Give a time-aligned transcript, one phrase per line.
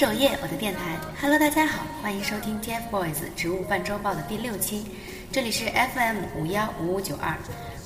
[0.00, 0.98] 首页，我的电台。
[1.20, 4.86] Hello，大家好，欢迎收听 TFBOYS 植物半周报的第六期，
[5.30, 7.36] 这里是 FM 五幺五五九二，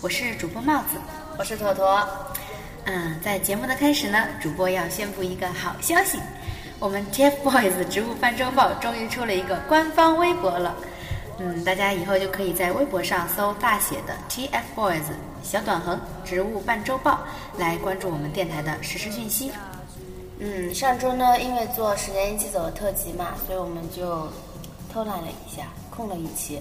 [0.00, 0.90] 我是主播帽子。
[1.36, 2.08] 我是坨坨，
[2.84, 6.20] 嗯，在节目的开始呢，主播要宣布一个好消息，
[6.78, 10.72] 我们 TFBOYS 植物半周报终于出了一个官方微博了。
[11.40, 15.02] 嗯，大家以后就可以在微博上搜大写的 TFBOYS
[15.42, 17.24] 小短横植物半周报
[17.58, 19.50] 来关注我们电台的实时讯息。
[20.38, 24.28] 嗯，上周呢，因为做十年一起走的特辑嘛，所以我们就
[24.92, 26.60] 偷懒了一下，空了一期，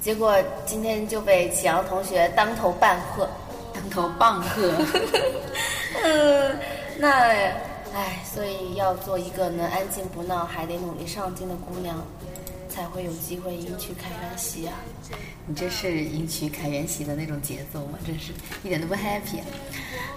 [0.00, 3.28] 结果今天就被启阳同学当头棒喝。
[3.74, 4.70] 当头棒喝，
[6.04, 6.58] 嗯，
[6.98, 7.08] 那，
[7.94, 11.96] 唉，所以要做一个能安静不闹，还得努力上进的姑娘，
[12.72, 14.72] 才会有机会迎娶凯源熙啊。
[15.46, 17.98] 你这是迎娶凯源熙的那种节奏吗？
[18.06, 19.40] 真是一点都不 happy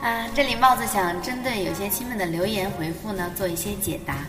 [0.01, 0.07] 啊！
[0.07, 4.19] 啊，这里帽子想针对有些亲们的留言回复呢，做一些解答。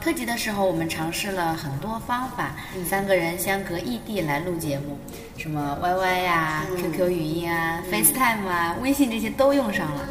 [0.00, 2.54] 特辑的时候，我们尝试了很多方法，
[2.86, 4.98] 三个人相隔异地来录节目，
[5.38, 10.06] 什么 YY 呀、QQ 语音啊、FaceTime 啊、微信这些都用上了。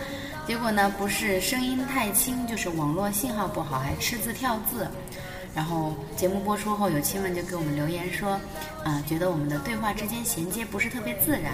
[0.47, 4.87] 结果呢，不是声音太轻，就是网络信号不好，还吃字跳字。
[5.55, 8.39] 然后节目播出后，有亲们就给我们留言说，
[8.83, 11.53] 啊、觉得我们的对话之间衔接不是特别自然，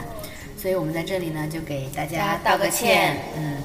[0.58, 3.17] 所以我们在这里呢，就给大家道个歉。
[3.36, 3.58] 嗯，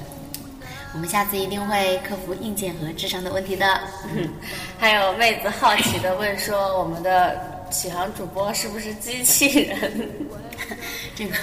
[0.93, 3.79] 我们下次一定会克服硬件和智商的问题的。
[4.77, 10.09] 还有妹子好奇的问说，我们的启航主播是不是机器人？
[11.15, 11.37] 这个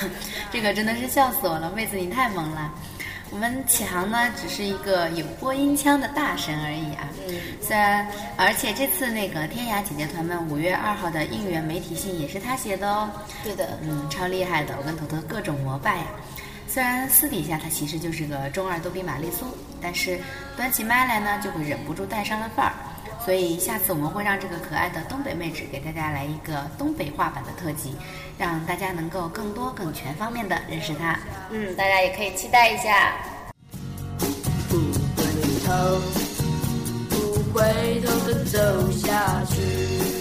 [0.53, 2.72] 这个真的是笑死我了，妹子你太萌了。
[3.32, 7.09] 我们启航呢，只是一个有播音腔的大神而已啊。
[7.26, 8.06] 嗯虽然，
[8.37, 13.09] 而且这次那个天涯姐姐团们五月二号的应援媒体信也是他写的哦。
[13.42, 16.04] 对的，嗯，超厉害的，我跟头头各种膜拜呀。
[16.69, 19.47] 虽然私底下他其实就是个中二逗比玛丽苏，
[19.81, 20.19] 但是
[20.56, 22.72] 端起麦来呢，就会忍不住带上了范儿。
[23.25, 27.94] 所以下次我们会让这个可爱的东北妹纸给大家来一个东北话版的特辑，
[28.37, 31.19] 让大家能够更多更全方面的认识她。
[31.50, 33.12] 嗯，大家也可以期待一下。
[34.69, 34.77] 不
[35.16, 35.25] 回
[35.65, 36.00] 头，
[37.10, 40.11] 不回头的走下去。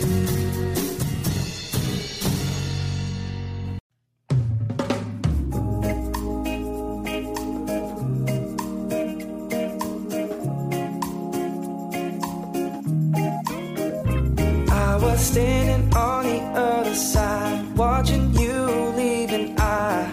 [17.81, 20.05] Watching you leave, and I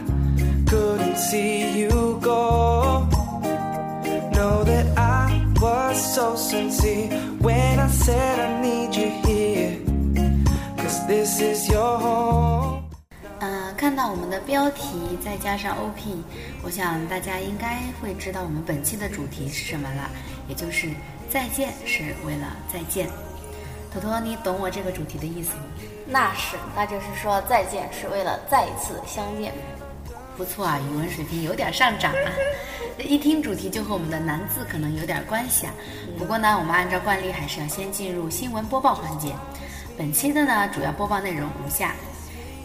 [0.65, 3.07] couldn't see you go.
[4.33, 9.77] Know that I was so sincere when I said I need you here,
[10.79, 12.85] cause this is your home.
[13.77, 16.25] 看到我们的标题再加上 OP，
[16.65, 20.11] 我想大家应该会知道我们本期的主题是什么了，
[20.49, 20.89] 也就是
[21.29, 23.09] 再见是为了再见。
[23.93, 25.63] 坨坨，你懂我这个主题的意思吗？
[26.07, 29.53] 那是，那就是说再见是为了再一次相见。
[30.37, 32.31] 不错啊，语文水平有点上涨啊！
[33.03, 35.75] 一听主题就和我们的难字可能有点关系啊。
[36.17, 39.35] 不过呢，我们按照惯例还是要先进入新闻播报环节。
[39.97, 41.95] 本期的呢主要播报内容如下：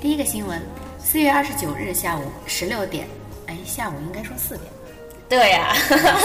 [0.02, 0.62] 第一个新闻，
[1.00, 3.08] 四月二十九日下午十六点，
[3.48, 4.73] 哎，下午应该说四点。
[5.34, 5.74] 对呀、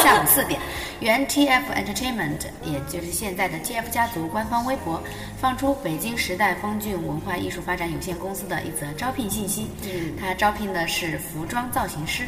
[0.02, 0.60] 下午四点，
[1.00, 5.02] 原 TF Entertainment，也就是现在的 TF 家族官方微博
[5.40, 9.70] 放出北京时代峰峻文化艺术发展有限公司的一则招聘信息。
[9.84, 12.24] 嗯他招聘的是服装造型师。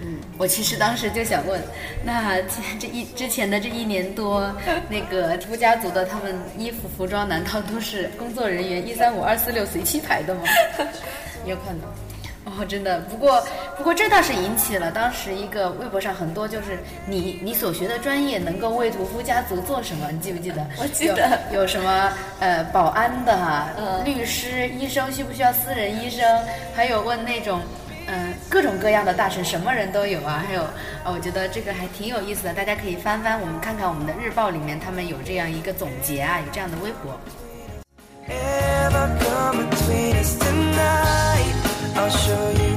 [0.00, 1.62] 嗯，我其实当时就想问，
[2.04, 4.52] 那这这一之前的这一年多，
[4.88, 10.40] 那个 TF 家族的他们衣服服装难道都是工作人员一三五二四六随机排的吗？
[11.46, 11.82] 有可能。
[12.60, 13.42] 哦，真的，不过
[13.78, 20.10] 不过这倒是引起了当时一个微博上很多就是你你所学的专业能够为屠夫家族做什么？
[20.10, 20.66] 你记不记得？
[20.78, 26.22] 我记得有有什么呃保安的哈、嗯律师、医生需不需要私人医生？
[26.74, 27.60] 还有问那种。
[28.12, 30.42] 嗯，各种各样的大神，什么人都有啊。
[30.44, 30.62] 还有，
[31.04, 37.20] 啊，我觉得这个还挺有意思的，大家可以翻翻我们看看我们的日报里面，他们有这样一个总结啊，有这样的微博。
[41.96, 42.69] I'll show you.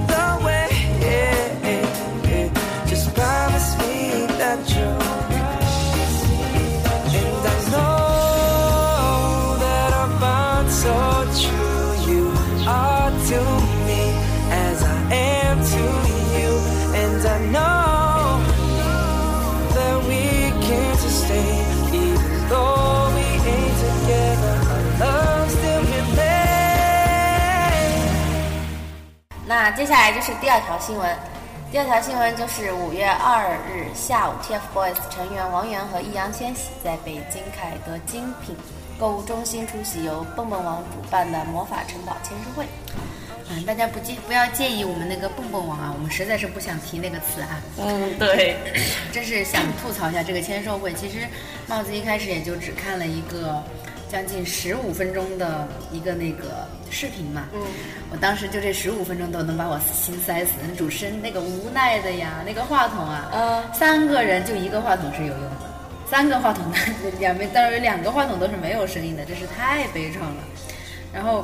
[29.55, 31.15] 那接下来就是第二条新闻。
[31.71, 38.55] 第二条新闻就是五月二日下午，TFBOYS 成员王源和易烊千玺在北京凯德精品
[38.99, 42.65] 购物中心出席由蹦蹦王主办的魔法城堡签售会。
[43.51, 47.61] 嗯，大家不介不要介意我们那个蹦蹦王啊，我们实在是不想提那个词啊。
[47.77, 48.57] 嗯，对，
[49.11, 50.91] 真是想吐槽一下这个签售会。
[50.95, 51.27] 其实
[51.67, 53.61] 帽子一开始也就只看了一个
[54.13, 57.47] 将近十五分钟的一个那个视频嘛。
[57.51, 57.59] 嗯，
[58.11, 60.51] 我当时就这十五分钟都能把我心塞死。
[60.61, 65.73] 那主持人那个无奈的呀，那个话筒啊，嗯三个人就一个话筒是有用的，
[66.07, 66.63] 三个话筒
[67.19, 70.43] 两边当然有两个话筒都是没有声音的，真是太悲怆了。
[71.11, 71.43] 然后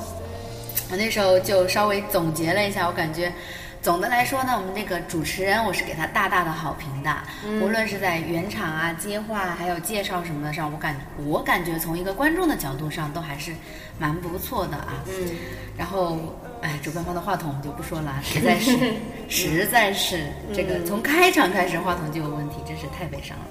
[0.92, 3.34] 我那时候就稍微总结了一下，我感觉
[3.82, 7.16] 总的来说呢，我们这个主持人我是给他大大的好评的，
[7.62, 10.96] 无论是在原场啊、接话还有介绍什么的上，我感
[11.26, 13.54] 我感觉从一个观众的角度上都还是
[13.98, 15.02] 蛮不错的啊。
[15.08, 15.30] 嗯，
[15.78, 16.18] 然后，
[16.62, 18.94] 哎，主办方的话筒就不说了，实在是，
[19.30, 23.46] 实在是这个从开场开始话筒就有问题，真是太悲伤了。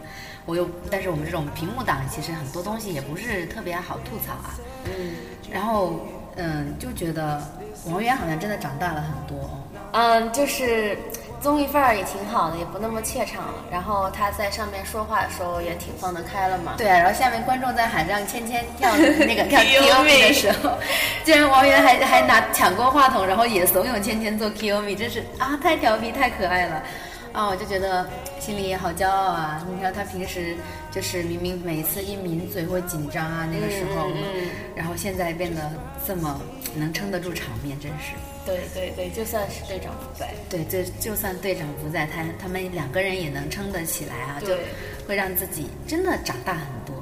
[0.44, 4.54] 我又，但是我们这种屏幕党，其实很多东西也不是特别好吐槽啊。
[4.84, 5.16] 嗯
[5.50, 6.06] 然后，
[6.38, 7.42] 嗯，就觉得
[7.90, 9.50] 王源好像真的长大了很多哦。
[9.92, 10.96] 嗯，就是
[11.40, 13.54] 综艺范儿也挺好的，也不那么怯场了。
[13.70, 16.74] 然后他在上面说话的时候也挺放得开了嘛。
[16.76, 20.78] 对啊，然后下面观众在喊让芊芊跳那个 跳 Kiyomi 的时候，
[21.24, 26.82] 竟然王源还还拿抢过话筒，然后也怂恿芊芊做 Kiyomi，真是啊，太调皮太可爱了。
[27.32, 28.08] 啊，我就觉得
[28.40, 29.66] 心里也好骄傲啊！
[29.74, 30.56] 你看他平时
[30.90, 35.70] 就是明明每次一抿嘴会紧张啊，那个时候，嗯嗯然后现在变得
[36.06, 36.40] 这么
[36.74, 38.12] 能撑得住场面，真是。
[38.46, 40.30] 对对对，就算是队长不在。
[40.48, 44.64] 对，就就算队长不在，他他们两个人也能撑得起来啊，就对
[45.06, 46.97] 会让自己真的长大很多。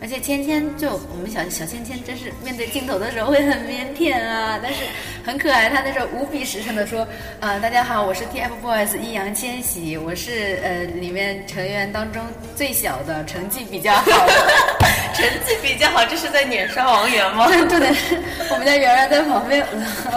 [0.00, 4.80] 而且芊芊就我们小小芊芊，真是面对镜头的时候会很腼腆啊，但是
[5.24, 5.70] 很可爱。
[5.70, 7.06] 她那时候无比实诚的说
[7.40, 12.22] ：“呃，大家好，我是 TFBOYS 易烊千玺，我是呃里面成员当中
[12.54, 14.32] 最小的，成绩比较好的。
[15.16, 17.48] ”成绩比较好，这是在碾杀王源吗？
[17.66, 17.86] 对的，
[18.50, 19.64] 我们家圆圆在旁边，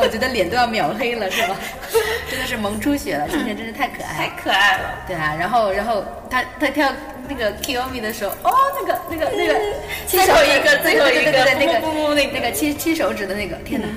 [0.01, 1.55] 我觉得脸都要秒黑了，是吧？
[2.29, 4.41] 真的是萌出血了，芊芊真是太可爱太。
[4.43, 4.99] 可爱了。
[5.07, 6.91] 对啊，然后然后他他跳
[7.29, 9.53] 那个 Kill Me 的时候，哦，那个那个那个
[10.07, 13.87] 最后一个最后一个那个噗噗噗那个那个七七手指的那个，天哪！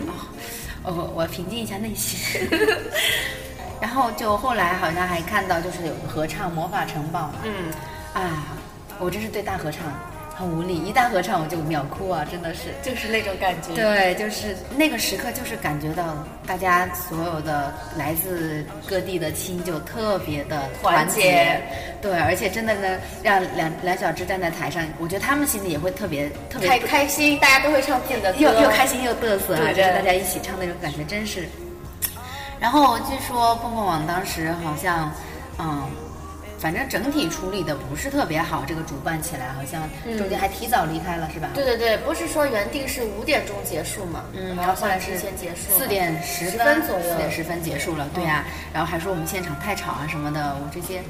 [0.85, 2.47] 哦，我，我平静一下内心。
[3.81, 7.73] 然后就后来好像还看到就是有个合唱《魔法城堡》嘛，嗯，
[8.13, 8.45] 啊，
[8.99, 9.83] 我真是对大合唱
[10.35, 12.75] 很无力，一旦合唱我就秒哭啊，真的是。
[12.83, 13.75] 就是那种感觉。
[13.75, 21.61] 对，就是那个时刻，就是感觉到大家所有的来自各地的亲就特别的团团结
[22.01, 31.47] 对，而且真的呢，让梁梁小只站在台上，我觉得他们心里也会特别特别开开心，大家都会唱自己的歌，又又开心又嘚瑟啊，对就是大家一起唱那种感觉，真是。
[32.59, 35.13] 然后据说蹦蹦网当时好像，
[35.59, 35.83] 嗯，
[36.63, 39.83] 反正整体处理的不是特别好，这个主办起来好像
[40.17, 41.49] 中间还提早离开了，是吧？
[41.55, 44.23] 对对对，不是说原定是五点钟结束嘛？
[44.33, 51.01] 嗯，然然后后来是提前结束了，四点十十分左右四点十分结束了，对呀、然后还说我们现场太吵啊什么的，我这些，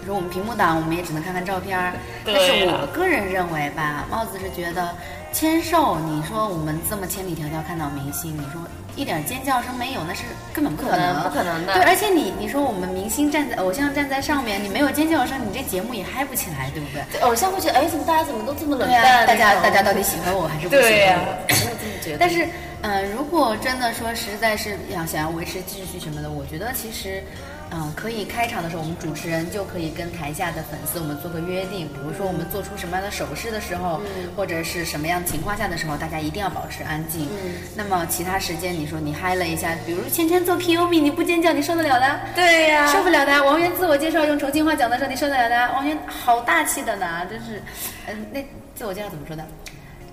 [0.00, 1.92] 你说我们屏幕党，我们也只能看看照片儿。
[2.24, 4.92] 但是我个人认为吧，帽子是觉得
[5.32, 8.60] 签售，你说我们这么千里迢迢看到明星，你说
[8.98, 17.02] 一点尖叫声没有，那是根本不可能，不可能的对，而且你你说我们明星站在偶像站在上面，你没有尖叫声，你这节目也嗨不起来，对不对？
[17.12, 19.24] 对偶像会觉得，哎，怎么大家怎么都这么冷淡？
[19.24, 21.46] 大家大家到底喜欢我还是不喜欢我？
[21.48, 22.18] 我也这么觉得。
[22.18, 22.48] 但是，
[22.82, 27.22] 呃，如果真的说实在是要想要维持秩序什么的，我觉得其实，
[27.70, 34.00] 嗯、可以开场的时候，我们主持人就可以跟台下的粉丝我们做个约定，比如说我们做出什么样的手势的时候，
[34.36, 37.26] 或者是什么样情况下的时候，大家一定要保持安静。
[37.26, 42.20] 嗯那么其他时间，你说你嗨了一下，比如芊芊做 Kiyomi，你不尖叫，你受得了的？
[42.34, 43.44] 对呀、受不了的。
[43.44, 45.72] 王源自我介绍用重庆话讲的时候，你受得了的？
[45.74, 47.62] 王源好大气的呢，真是，
[48.06, 48.44] 嗯、那
[48.74, 49.44] 自我介绍怎么说的？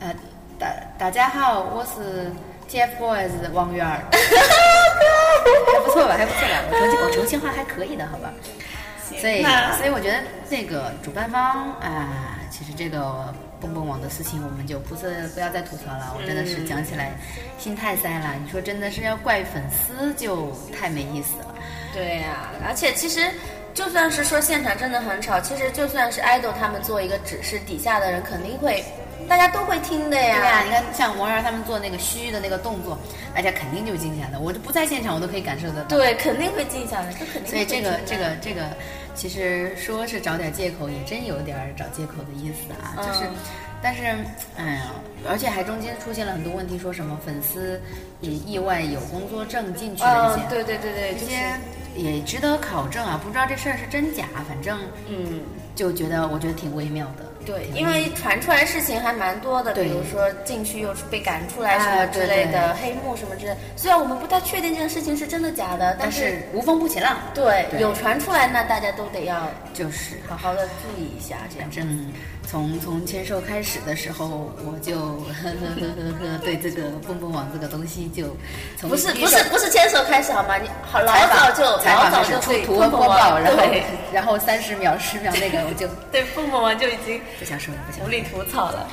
[0.01, 0.13] 呃，
[0.59, 2.31] 大大家好，我是
[2.69, 4.03] TFBOYS 王源儿，
[5.73, 6.15] 还不错吧？
[6.17, 6.63] 还不错吧？
[6.69, 8.33] 我重 庆我重庆话还可以的，好吧？
[9.19, 9.43] 所以，
[9.77, 10.17] 所以我觉得
[10.49, 16.13] 那个主办方啊、其实这个蹦蹦网的事情，我们就不是不要再吐槽了。
[16.17, 17.11] 我真的是讲起来
[17.57, 18.33] 心太塞了。
[18.43, 21.55] 你说真的是要怪粉丝，就太没意思了。
[21.93, 23.31] 对呀、而且其实
[23.73, 28.83] 就算是说现场真的很吵，其实就算是 idol 他们做一个指示，底下的人肯定会
[29.27, 30.63] 大家都会听的呀对呀、呀。
[30.63, 32.97] 你看像王源他们做那个虚的那个动作，
[33.33, 34.37] 大家肯定就惊下来。
[34.37, 35.87] 我就不在现场，我都可以感受得到。
[35.97, 38.61] 对，肯定会静下来，这肯定所以这个这个这个，
[39.13, 42.95] 其实说是找点借口，也真有点找借口的意思啊。
[42.97, 43.35] 就是，嗯
[43.81, 44.01] 但是，
[44.57, 44.91] 哎呀，
[45.29, 47.79] 而且还中间出现了很多问题，说什么粉丝
[48.19, 51.59] 也意外有工作证进去的一些，嗯，对对对对，这些
[51.95, 53.19] 也值得考证啊。
[53.23, 55.41] 不知道这事儿是真假，反正嗯。
[55.75, 57.25] 就觉得我觉得挺微妙的。
[57.45, 63.57] 对，因为传出来事情还蛮多的，比如说进去又被赶出来什么之类的，对黑幕什么之类的。
[63.75, 67.79] 虽然我们不太确定这件事情是真的假的，但是是无风不起浪，对对。
[67.79, 70.15] 有传出来，那大家都得要就是。
[70.27, 71.69] 好好的注意一下，这样。
[71.69, 71.85] 反。
[72.45, 78.35] 正从从签售开始的时候，我就呵呵呵呵呵对这个蹦蹦网这个东西就
[78.77, 80.57] 从不是不是不是牵手开始好吗？
[80.57, 83.63] 你好老早就老早就 对出图播报，然后
[84.13, 88.05] 然后三十秒十秒那个我就对蹦蹦网就已经不想说了，不想。
[88.05, 88.87] 无力吐槽了。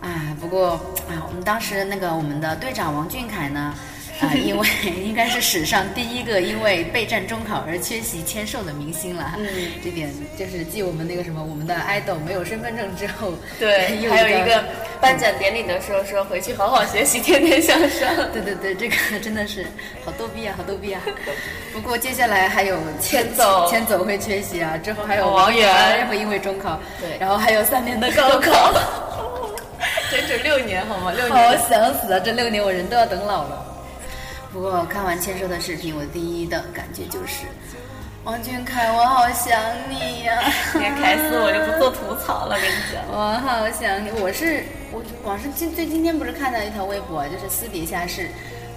[0.00, 0.72] 啊，不过
[1.08, 3.74] 啊，我们当时那个我们的队长王俊凯呢，
[4.20, 4.68] 啊，因为
[5.02, 9.34] 应该是史上第一个因为备战中考而缺席签售的明星了。
[9.38, 9.46] 嗯，
[9.82, 14.64] 这点就是继我们那个什么我们的 idol 没有身份证之后，对， 又还有一个
[15.00, 18.08] 颁奖典礼的时候说回去好好学习，天天向上。
[18.32, 19.66] 对对对，这个真的是
[20.04, 21.02] 好逗逼啊，好逗逼啊！
[21.72, 28.72] 不过接下来还有千走千走会缺席啊，之后还有王源会因为中考，对然后还有三年的高考，
[30.08, 31.12] 整整六年好吗？
[31.12, 31.58] 六年好年。
[31.68, 32.20] 想死啊！
[32.20, 33.73] 这六年我人都要等老了。
[34.54, 37.44] 不过看完签售的视频，我第一的感觉就是，
[38.22, 40.44] 王俊凯，我好想你呀、
[40.74, 43.02] 连凯斯我就不做吐槽了，跟你讲。
[43.10, 48.28] 我好想你，我是我网上今最今天不是看到一条微博，就是私底下是，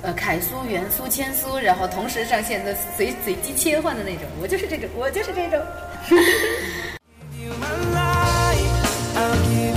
[0.02, 5.62] 呃，凯苏、元苏、千苏，然后同时上线的随随机切换的那种，我就是这种，我就是这种。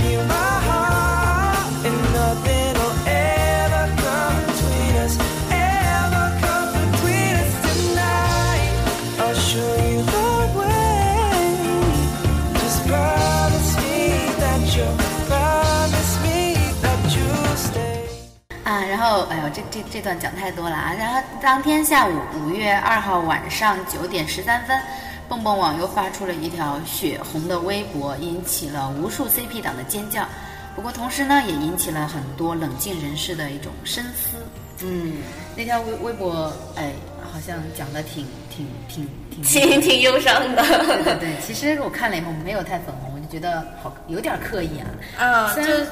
[18.71, 20.93] 啊，然后哎呦，这这这段讲太多了啊！
[20.97, 24.79] 然后当天下午五月二号晚上九点十三分，
[25.27, 30.25] 蹦蹦网又发出了一条血红的微博，引起了无数 CP 党的尖叫。
[30.73, 34.37] 不过同时呢，也引起了很多冷静人士的一种深思。
[34.83, 35.17] 嗯，
[35.53, 36.93] 那条微微博，哎，
[37.29, 39.05] 好像讲的挺挺挺
[39.43, 40.63] 挺挺挺忧伤的。
[40.63, 44.87] 对对对， 其实我看了以后没有太粉红，我就觉得好有点刻意啊。
[45.25, 45.87] 啊，就虽然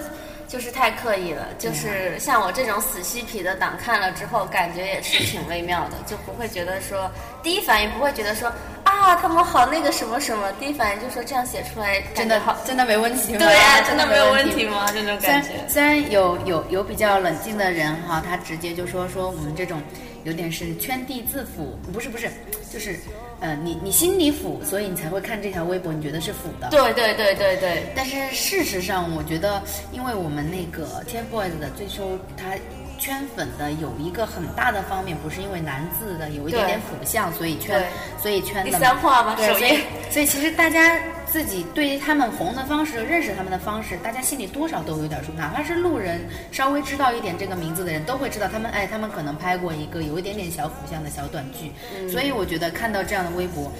[0.50, 7.10] 就是太刻意了，就是像我这种死嬉皮的党看了之后，感觉也是挺微妙的，就不会觉得说，
[7.44, 8.52] 第一反应不会觉得说
[8.84, 13.38] 啊，他们好那个什么什么，第一反应就说这样写出来真的好，真的没问题吗？
[13.38, 14.88] 对呀、真的没有问题吗？
[14.92, 15.50] 这种感觉。
[15.68, 19.80] 虽然有有有比较冷静的人哈，他直接就说说我们这种
[20.24, 22.30] 有点是圈地自腐，不是不是，
[22.72, 22.98] 就是
[23.40, 26.70] 呃你你心里腐，所以你才会看这条微博，你觉得是腐的。
[26.70, 29.62] 对对对对对，但是事实上，我觉得，
[29.92, 32.56] 因为我们那个 TFBOYS 的最初他
[33.00, 37.84] 圈粉的有一个很大的方面，不是因为男字的有一点点腐向，所以圈，
[38.22, 38.72] 所以圈的第。
[38.72, 39.80] 三话吧，对，首所以页。
[40.12, 53.72] 所以其实大家自己对于他们红的方式、认识他们的方式，大家心里多少都有点数，哪怕是路人稍微知道一点这个名字的人，都会知道他们哎，他们可能拍过一个有一点点小腐向的小短剧，嗯所以我觉得看到这样的微博，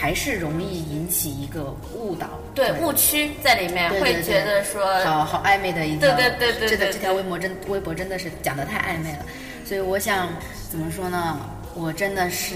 [0.00, 1.64] 还是容易引起一个
[1.94, 9.26] 误导，对误区在里面，会觉得说好好暧昧的一条，对对对对这个对这条微博真微博真的是讲的太暧昧了，
[9.66, 10.28] 所以我想
[10.70, 11.38] 怎么说呢？
[11.74, 12.54] 我真的是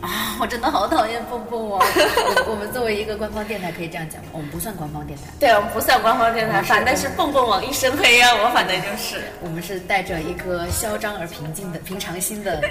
[0.00, 1.80] 啊， 我真的好讨厌蹦蹦网。
[1.84, 4.30] 我我们作为一个官方电台可以这样讲吗？
[4.32, 9.20] 我们不算官方电台，对我们不算官方电台，反正是蹦蹦网一身黑啊，我反正就是。
[9.42, 12.62] 我们是带着一颗嚣张而平静的平常心的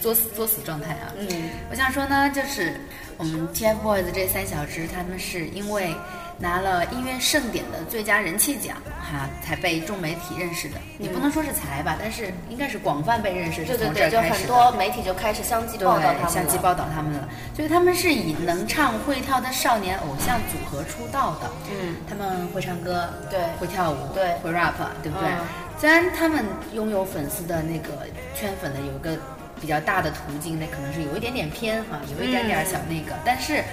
[0.00, 1.12] 作死作死状态啊。
[1.18, 1.28] 嗯，
[1.70, 2.72] 我想说呢，就是
[3.16, 5.94] 我们 TFBOYS 这三小只，他们是因为
[6.38, 10.76] 拿了音乐盛典的最佳人气奖，哈，才被众媒体认识的。
[10.98, 14.20] 你不能说是才吧，但是应该是广泛被认识，对对对，就。
[14.20, 16.28] 很多媒体就开始相继报道他，们了。
[16.28, 17.28] 相继报道他们了。
[17.54, 21.50] 所以他们是以能唱会跳的少年偶像组合出道的。
[21.70, 25.28] 嗯，他们会唱歌，对会跳舞，对会 rap，对不对？
[25.28, 29.18] 嗯虽然他们拥有粉丝的那个圈粉的有一个
[29.64, 33.64] 比较大的途径，那可能是有一点点偏哈，有一点点小那个，但是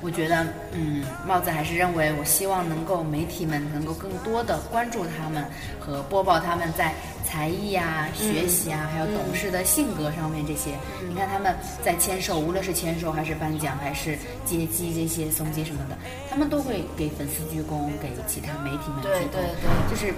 [0.00, 5.44] 我觉得，嗯，帽子还是认为，我希望能够媒体们能够更多的关注他们
[5.80, 6.94] 和播报他们在
[7.26, 10.70] 才艺啊、学习啊，还有懂事的性格上面这些。
[11.08, 11.52] 你看他们
[11.82, 15.98] 在签售，无论是签售还是颁奖还是接机这些送机什么的，
[16.30, 19.10] 他们都会给粉丝鞠躬，给其他媒体们鞠躬。
[19.10, 20.14] 对对对就是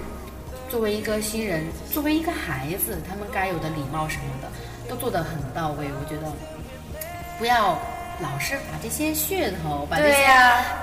[0.69, 4.47] 作为一个新人，作为一个孩子，他们该有的礼貌什么的
[4.89, 5.87] 都做得很到位。
[5.99, 6.31] 我觉得
[7.37, 7.77] 不要
[8.19, 10.25] 老是把这些噱头，把这些、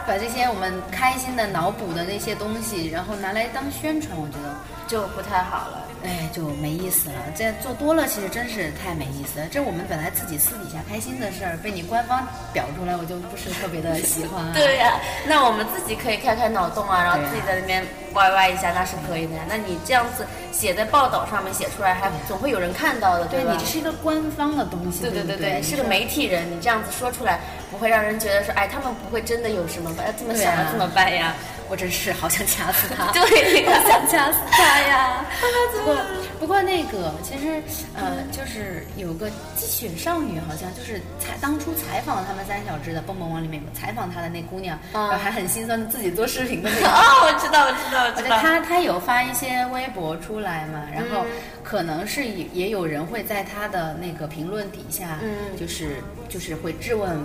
[0.07, 4.54] 把这些我们开心的脑补的那些东西，然后拿来当宣传，我觉得
[4.87, 5.85] 就不太好了。
[6.04, 7.16] 哎就没意思了。
[7.37, 9.47] 这做多了，其实真是太没意思了。
[9.50, 14.52] 这我们本来自己私底下开心的事儿，被你官方表出来，我就不是特别的喜欢、啊。
[14.54, 19.42] 对呀、那我们自己可以开开脑洞啊，然后自己在那边歪歪一下，那是可以的呀。
[19.49, 23.28] 那你这样子写在报道上面写出来，还总会有人看到的，吧？
[23.30, 27.40] 对你这是一个官方的东西，对对对对对，是个媒体人，你这样子说出来，
[27.71, 30.02] 不会让人觉得说，哎，他们不会真的有什么吧？
[30.07, 31.35] 要这么想要这么办呀？
[31.71, 33.11] 我真是好想掐死他。
[33.15, 35.25] 对好想掐死他呀！
[35.73, 35.97] 不过，
[36.41, 37.62] 不过那个其实
[37.95, 46.89] 呃，就是有个积雪少女，好像就是采当初采访他们三小只的蹦蹦网里面有采访她的那姑娘，嗯然后还很心酸的自己做视频的那个。
[46.91, 48.37] 哦，我知道，我知道，我知道。
[48.39, 51.31] 她她有发一些微博出来嘛，然后嗯
[51.62, 55.97] 可能是也也有人会在她的那个评论底下，嗯就是
[56.29, 57.17] 就是会质问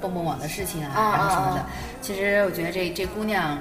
[0.00, 1.66] 蹦蹦网的事情啊，啊然后什么的啊。
[2.00, 3.60] 其实我觉得这这姑娘，哎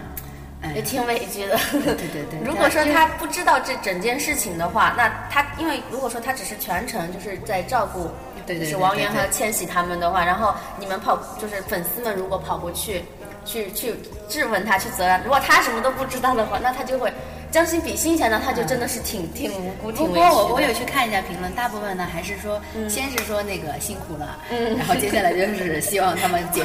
[0.76, 1.58] 也，挺委屈的。
[1.72, 2.40] 对对对。
[2.44, 8.10] 如果说他不知道这整件事情的话，那他因为如果说他只是全程就是在照顾，
[8.48, 13.04] 就是王源和千玺他们的话，然后你们跑就是粉丝们如果跑过去，
[13.46, 13.96] 去去
[14.28, 17.14] 质问他去责难，如果他什么都不知道的话，那他就会
[17.52, 20.30] 将心比心一下呢，他就真的是挺挺无辜、不挺委屈的。
[20.32, 26.64] 过我我有去看一下评论，大部分呢还是说，先是说那个辛苦了，嗯然后接下来就是希望他们 解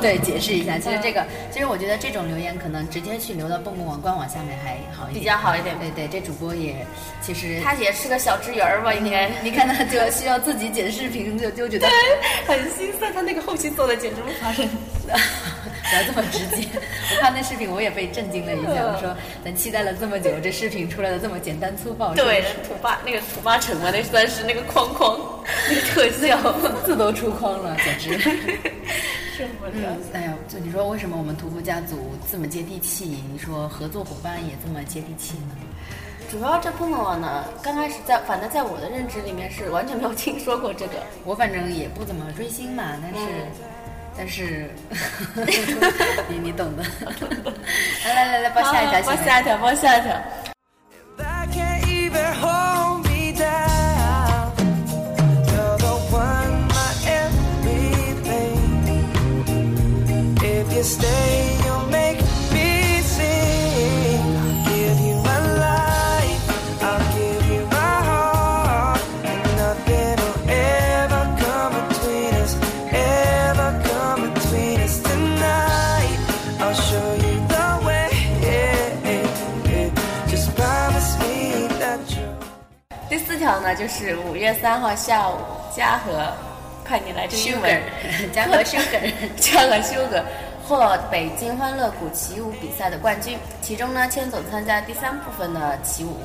[0.00, 0.78] 对解释一下。
[0.78, 6.86] 其实这个，其实我觉得这种留言可能直接去留到蹦蹦网官网下面还好一点，比较好一点对对，这主播也
[7.22, 9.30] 其实他也是个小职员儿吧，应该。
[9.42, 11.86] 你看他就需要自己剪视频，就就觉得
[12.46, 14.68] 很心酸，他那个后期做的简直不发生。
[15.88, 16.68] 不要这么直接。
[16.74, 25.18] 我看那视频我也被震惊了一下，我说咱期待了这么久，这视频出来的这么简单粗暴，对是，土八那个土八城嘛，那算是那个框框，
[25.68, 26.36] 那个特效，
[26.84, 28.18] 字都出框了，简直。
[29.72, 33.22] 嗯，哎呀，就你说为什么我们屠夫家族这么接地气？
[33.32, 35.56] 你说合作伙伴也这么接地气呢？
[36.30, 40.94] 主要这碰碰网呢，刚开始在，反正在我的认知里面是完全没有听说过这个。
[41.24, 43.28] 我反正也不怎么追星嘛，但是，
[44.18, 44.68] 但是，
[46.28, 46.82] 你你懂的。
[48.04, 49.16] 来来来来，报下一条报。
[49.24, 50.38] 下一条，报下一条。
[60.80, 61.47] I
[83.78, 85.36] 就是五月三号下午，
[85.74, 86.10] 嘉禾，
[86.84, 87.82] 快点来这个英文
[88.32, 90.22] 嘉禾 Sugar 嘉禾 Sugar
[90.66, 96.18] 获北京欢乐谷起舞比赛的冠军，其中呢，千总参加第三部分的起舞。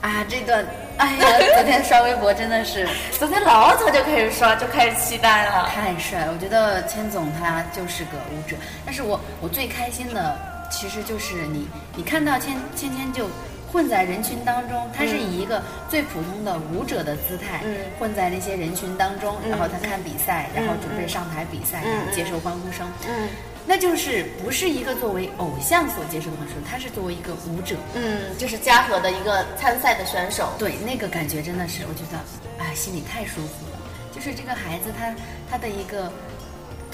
[0.00, 0.64] 啊，这段，
[0.96, 5.68] 哎呀， 昨天刷微博真的是 昨天老早就开始刷，就开始期待了。
[5.74, 6.32] 太帅了！
[6.32, 8.56] 我觉得千总他就是个舞者，
[8.86, 10.38] 但是我我最开心的
[10.70, 13.28] 其实就是你，你看到千千千就
[13.72, 17.76] 混在人群当中，他是以一个最普通的舞者的姿态，嗯。
[17.98, 23.28] 混在那些人群当中，然后他看比赛，然后准备上台比赛，嗯然后接受欢呼声，嗯。
[23.68, 30.52] 那就是不是一个作为偶像所接受的欢呼声，他是作为一个舞者，嗯，就是嘉禾的一个参赛的选手。
[30.56, 32.18] 对，那个感觉真的是，我觉得，
[32.58, 33.78] 哎，心里太舒服了。
[34.14, 35.12] 就是这个孩子他，
[35.50, 36.10] 他的一个，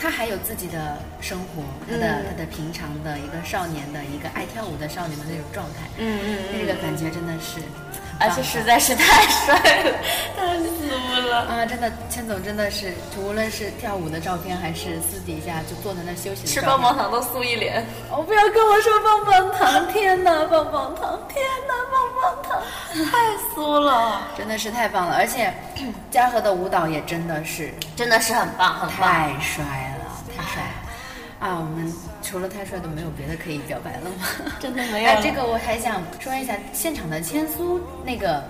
[0.02, 7.60] 他还有自己的生活，他的、嗯他的平常的一个少年的一个爱跳舞的少年的那种状态，嗯嗯那个感觉真的是，
[8.18, 9.96] 而且实在是太帅了，
[10.36, 11.46] 太俗了。
[11.46, 17.84] 啊，真的，千总真的是，无论是跳舞的照片，还是私底下就坐在那休息的吃棒棒糖都素一脸。
[18.10, 19.86] 哦，不要跟我说棒棒糖！
[19.92, 21.18] 天哪，棒棒糖！
[21.28, 22.62] 天哪，棒棒糖！
[23.06, 23.18] 太
[23.54, 25.54] 酥了，真的是太棒了，而且
[26.10, 29.08] 嘉禾的舞蹈也真的是真的是很棒，很棒。
[29.08, 29.91] 太帅了，
[30.42, 31.48] 太帅了！
[31.48, 34.26] 啊，我们除了太帅都没有别的可以表白了吗？
[34.60, 38.42] 真的没有 哎，这个我还想说一下现场的千苏那个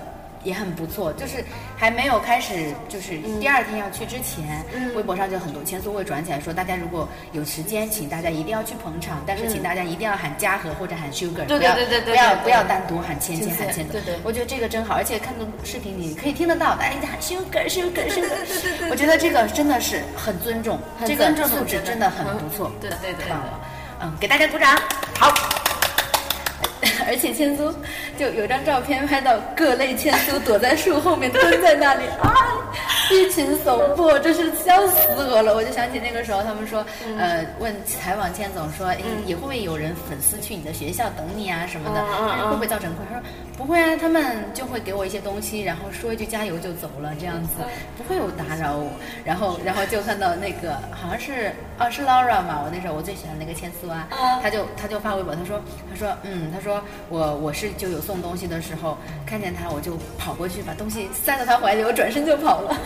[0.45, 1.45] 也很不错，就是
[1.77, 4.95] 还没有开始，就是第二天要去之前，嗯。
[4.95, 11.75] 微博上就很多千苏会转起来说，大家如果有时间，请大家一定要去捧场，但是请大家一定要喊嘉禾或者喊 Sugar，不要
[12.05, 14.19] 不要不要单独喊千千喊千总，对对。
[14.23, 23.61] 我觉得这个真好，而且看到视频你可以听得到，大家一直喊 Sugar Sugar Sugar，我觉得这个真的是很尊重，很这个尊重素质真的很嗯不错，对对对太棒了，
[24.03, 24.77] 嗯，给大家鼓掌，
[25.19, 25.52] 好。
[27.23, 27.73] 写千苏
[28.19, 32.35] 就有张照片拍到各类千苏躲在树后面蹲在那里啊，
[33.13, 34.97] 一群怂货，真是笑死
[35.31, 35.55] 我了。
[35.55, 42.03] 我就想起那个时候他们说，嗯呃，问采访千总说，哎也会不会有人粉丝去你的学校等你啊什么的，
[42.49, 43.15] 会不会造成困扰？
[43.15, 43.23] 他说
[43.59, 47.63] 不会啊，他们就会给我一些东西，然后说一句加油就走了，这样子
[47.97, 48.91] 不会有打扰我。
[49.25, 58.97] 然后然后就看到那个好像是啊是 Laura 嘛，我那时候我最喜欢那个千苏啊，嗯他就他就发微博，他说他说嗯，他说我我是就有送东西的时候
[59.27, 62.77] 看见他，我就跑过去把东西塞到他怀里，我转身就跑了。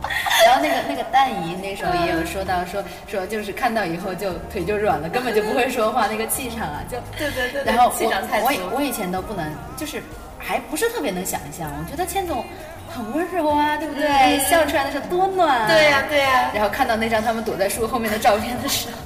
[0.44, 8.06] 然后那个那个蛋姨那时候也有说到说说就是看到以后就腿就软了，根本就不会说话，那个气场啊就对对对对然后我
[8.40, 10.02] 我我以前都不能就是
[10.38, 12.44] 还不是特别能想象，我觉得千总
[12.88, 14.06] 很温柔啊，对不对？
[14.08, 15.68] 嗯笑出来的时候多暖、啊。
[15.68, 18.96] 对呀对呀然后看到那张他们躲在树后面的照片的时候。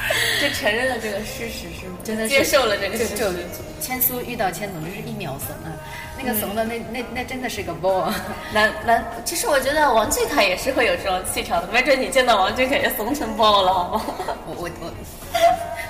[0.40, 1.98] 就承认了这个事实是吗？
[2.02, 3.44] 真的接受了这个就就事实。
[3.80, 5.70] 千苏遇到千总就是一秒怂啊，
[6.22, 8.12] 那个怂的那、那那真的是个 boy。
[8.52, 14.04] 男男，其实我觉得王俊凯也是会有这种气场的，没准你见到王俊凯也怂成包了，好吗？
[14.46, 14.92] 我我我，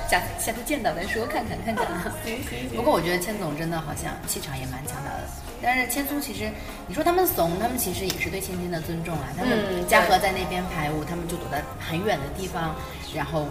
[0.08, 1.86] 下下次见到再说，看看看看。
[2.24, 5.28] 行行不过我觉得千总真的好像气场也蛮强大的，
[5.62, 6.50] 但是千松其实
[6.86, 9.28] 你说他们怂，他们其实也是对芊芊的尊重啊。
[9.36, 12.74] 他们嗯嘉禾在那边排舞，他们就躲在很远的地方，
[13.14, 13.46] 然后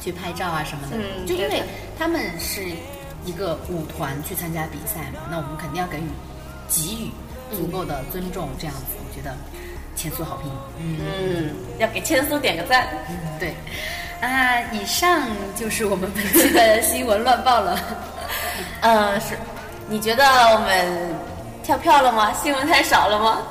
[0.00, 0.96] 去拍照啊什么的。
[0.96, 1.62] 嗯就因为
[1.98, 2.62] 他们是
[3.24, 6.08] 一个舞团去参加比赛嘛，那我们肯定要给予
[6.68, 7.10] 给予
[7.56, 9.34] 足够的尊重，这样子我觉得
[9.94, 10.50] 千苏好评。
[10.78, 10.98] 嗯。
[11.00, 12.88] 嗯，要给千苏点个赞。
[13.38, 13.54] 对，
[14.20, 17.78] 啊，以上就是我们本期的新闻乱报了。
[18.80, 19.38] 嗯， 是，
[19.88, 21.14] 你觉得我们
[21.62, 22.32] 跳票了吗？
[22.32, 23.42] 新闻太少了吗？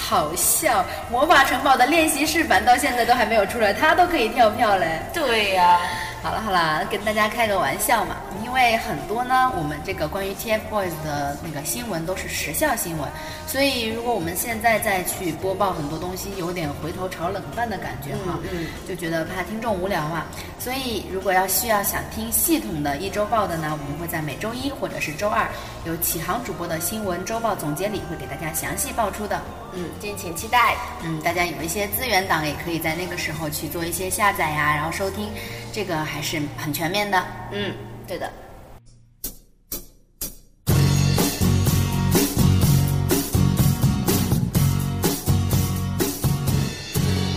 [0.00, 5.02] 好笑，魔法城堡的练习室版到现在都还没有出来，他都可以跳票嘞。
[5.12, 5.80] 对呀、
[6.22, 8.14] 好了好了，跟大家开个玩笑嘛，
[8.48, 13.06] 因为很多呢，我们这个关于 TFBOYS 的那个新闻都是时效新闻，
[13.46, 20.24] 所以如果我们现在再去播报很多东西，有点回头炒冷饭的感觉哈，嗯嗯就觉得怕听众无聊嘛。
[20.58, 25.46] 所以如果要需要想听系统的一周报的呢，我们会在每周一或者是周二
[25.84, 29.38] 有启航主播的新闻周报总结里会给大家详细报出的。
[29.74, 30.74] 嗯，敬请期待。
[31.04, 35.28] 嗯，大家有一些资源档也可以在那个时候去做一些下载呀，然后收听，
[35.70, 37.22] 这个还是很全面的。
[37.52, 37.74] 嗯，
[38.08, 38.32] 对的。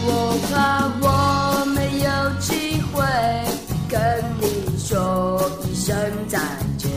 [0.04, 3.04] 我怕我没有机会
[3.90, 5.94] 跟你说一声
[6.30, 6.40] 再
[6.78, 6.90] 见，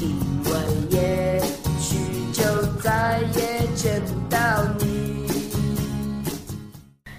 [0.00, 0.50] 因为
[0.90, 1.42] 也
[1.80, 1.96] 许
[2.32, 2.44] 就
[2.80, 4.38] 再也见不到
[4.78, 5.28] 你。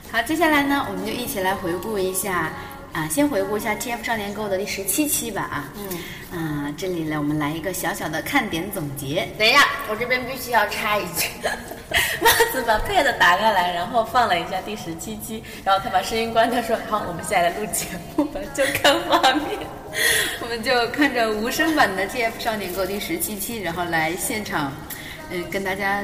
[0.09, 2.53] 好，接下来呢，我们就一起来回顾一下
[2.97, 5.69] 啊，先回顾一下 TF 少年购的第十七期吧啊。
[5.75, 5.87] 嗯。
[6.35, 9.27] 啊，这里呢，我们来一个小小的看点总结。
[9.37, 11.27] 等一下，我这边必须要插一句，
[12.19, 19.59] 帽子把 Pad 打开来，然后放了一下第十七期，然后他把声音关掉，说：“好，我们现在来录节目吧，就看画面。
[20.41, 24.73] 我们就看着无声版的 TF 少年购第十七期，然后来现场，
[25.29, 26.03] 嗯，跟大家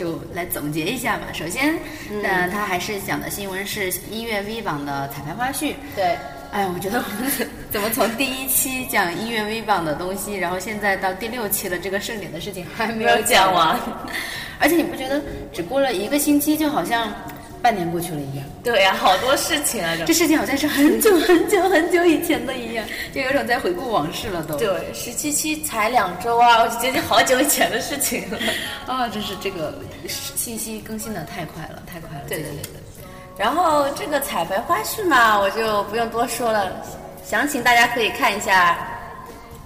[0.00, 1.26] 就来总结一下吧。
[1.34, 1.78] 首先，
[2.22, 6.16] 那、他还是讲的新闻是音乐 V 榜的彩排花絮。”对，
[6.52, 7.30] 哎，我觉得我们
[7.70, 13.80] 怎么从第一期讲音乐 V 榜的东西，然后现在到第六期了，这个盛典的事情还没没有有讲完完。
[14.58, 15.20] 而且你不觉得
[15.52, 17.12] 只过了一个星期，就好像
[17.62, 18.44] 半年过去了一样？
[18.64, 24.56] 对呀、好多事情啊，这事情好像是很久很久很久以前的一样，就有种在回顾往事了都。
[24.56, 28.38] 对，十七期才两周啊，我觉得好久以前的事情了。
[28.86, 29.74] 啊，真是这个
[30.06, 32.24] 信息更新的太快了，太快了。
[32.28, 33.04] 对对对对对。
[33.36, 36.70] 然后这个彩排花絮嘛，我就不用多说了，
[37.24, 38.76] 详情大家可以看一下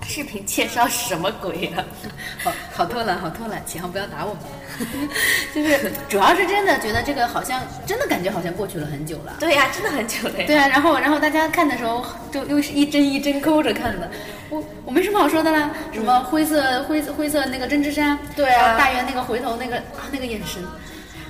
[0.07, 1.85] 视频介绍是什么鬼啊？
[2.45, 4.43] 好好偷懒，好偷懒，启航不要打我们。
[5.55, 9.37] 就是主要是真的觉得这个好像真的感觉好像过去了很久了。
[9.39, 10.45] 对呀、真的很久了呀。
[10.47, 14.11] 对啊，然后然后大家看的时候就又是一帧一帧抠着看的，
[14.51, 20.63] 我我没什么好说的啦，什么灰色灰色灰色那个针织衫，对啊大圆那个回头那个啊那个眼神，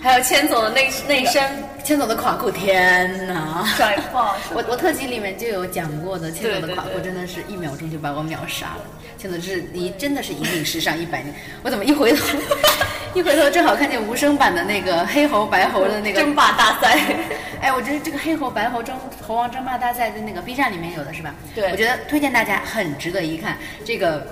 [0.05, 1.43] 还有千总的那那身
[1.83, 3.65] 千总的垮裤，天哪！
[3.75, 8.83] 帅爆，我我特辑里面就有讲过的，千总的垮裤真的是一秒钟就把我秒杀了。
[9.17, 11.35] 千总是你真的是引领时尚一百年。
[11.63, 12.39] 我怎么一回头，
[13.19, 16.99] 一回头正好看见无声版的那个黑猴白猴的那个争霸大赛。
[17.63, 18.95] 哎，我觉得这个黑猴白猴争
[19.27, 21.35] 猴王争霸大赛在那个 B 站里面有的是吧？
[21.55, 23.57] 对我觉得推荐大家很值得一看。
[23.87, 24.27] 这个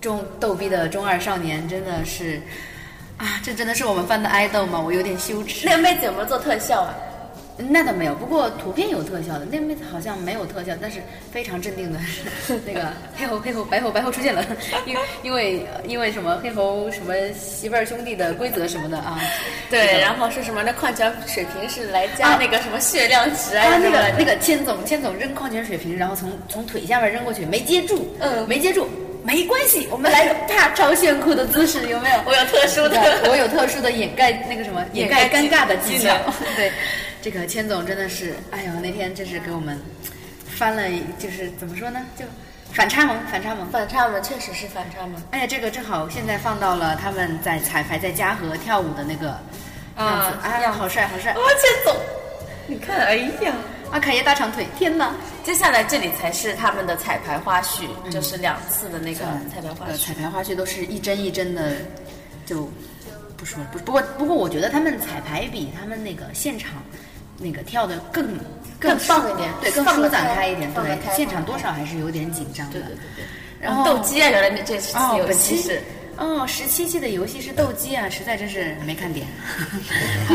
[0.00, 2.40] 中逗逼的中二少年真的是
[3.18, 4.80] 啊， 这真的是我们班的爱豆吗？
[4.80, 5.66] 我有点羞耻。
[5.66, 6.94] 那个妹子有没有做特效啊？
[7.60, 9.44] 那倒没有，不过图片有特效的。
[9.44, 11.00] 那妹子好像没有特效，但是
[11.32, 11.98] 非常镇定的，
[12.64, 14.46] 那个 黑猴、黑猴、白猴、白猴出现了，
[14.86, 19.20] 因为因为因为什么黑猴什么媳妇儿兄弟的规则什么的啊。
[19.68, 20.62] 对，然后是什么？
[20.62, 23.66] 那矿泉水瓶是来加那个什么血量值啊？
[23.66, 28.88] 啊，那个那个个千总，千总扔矿泉水瓶，然后从从腿下面扔过去，没接住，嗯没接住，
[29.28, 32.16] 没关系，我们来大超炫酷的姿势，有没有？
[32.24, 36.16] 我有特殊的，我有特殊的掩盖那个什么掩盖尴尬的技巧。
[36.56, 36.72] 对，
[37.20, 39.78] 这个千总真的是，哎呦，那天真是给我们
[40.46, 40.82] 翻了，
[41.18, 42.24] 就是怎么说呢，就
[42.72, 43.68] 反差萌，反差萌。
[43.68, 45.22] 反差萌，确实是反差萌。
[45.32, 49.38] 哎呀，这个正好现在放到了他们在彩排在嘉禾跳舞的那个
[49.98, 51.34] 样子，哎呀，好帅，好帅！
[51.34, 51.94] 哦，千总，
[52.66, 53.52] 你看，哎呀。
[53.90, 55.14] 啊，凯爷大长腿，天哪！
[55.42, 59.20] 接下来这里才是他们的彩排花絮，就是两次的那个
[59.52, 60.06] 彩排花呃，絮。
[60.06, 61.72] 彩排花絮都是一帧一帧的，
[62.44, 62.70] 就
[63.36, 63.68] 不说了。
[63.72, 66.72] 不不过不过，我觉得他们彩排比他们那个现场
[67.38, 68.38] 那个跳的更
[68.78, 70.70] 更放放一点对，更舒展开一点。
[70.74, 72.72] 对现场多少还是有点紧张的。
[72.74, 73.24] 对对对对。
[73.58, 75.82] 然后斗鸡啊，原来你这次哦，游本期是。
[76.18, 79.24] 哦，十七期的游戏是斗鸡啊，实在真是没看点，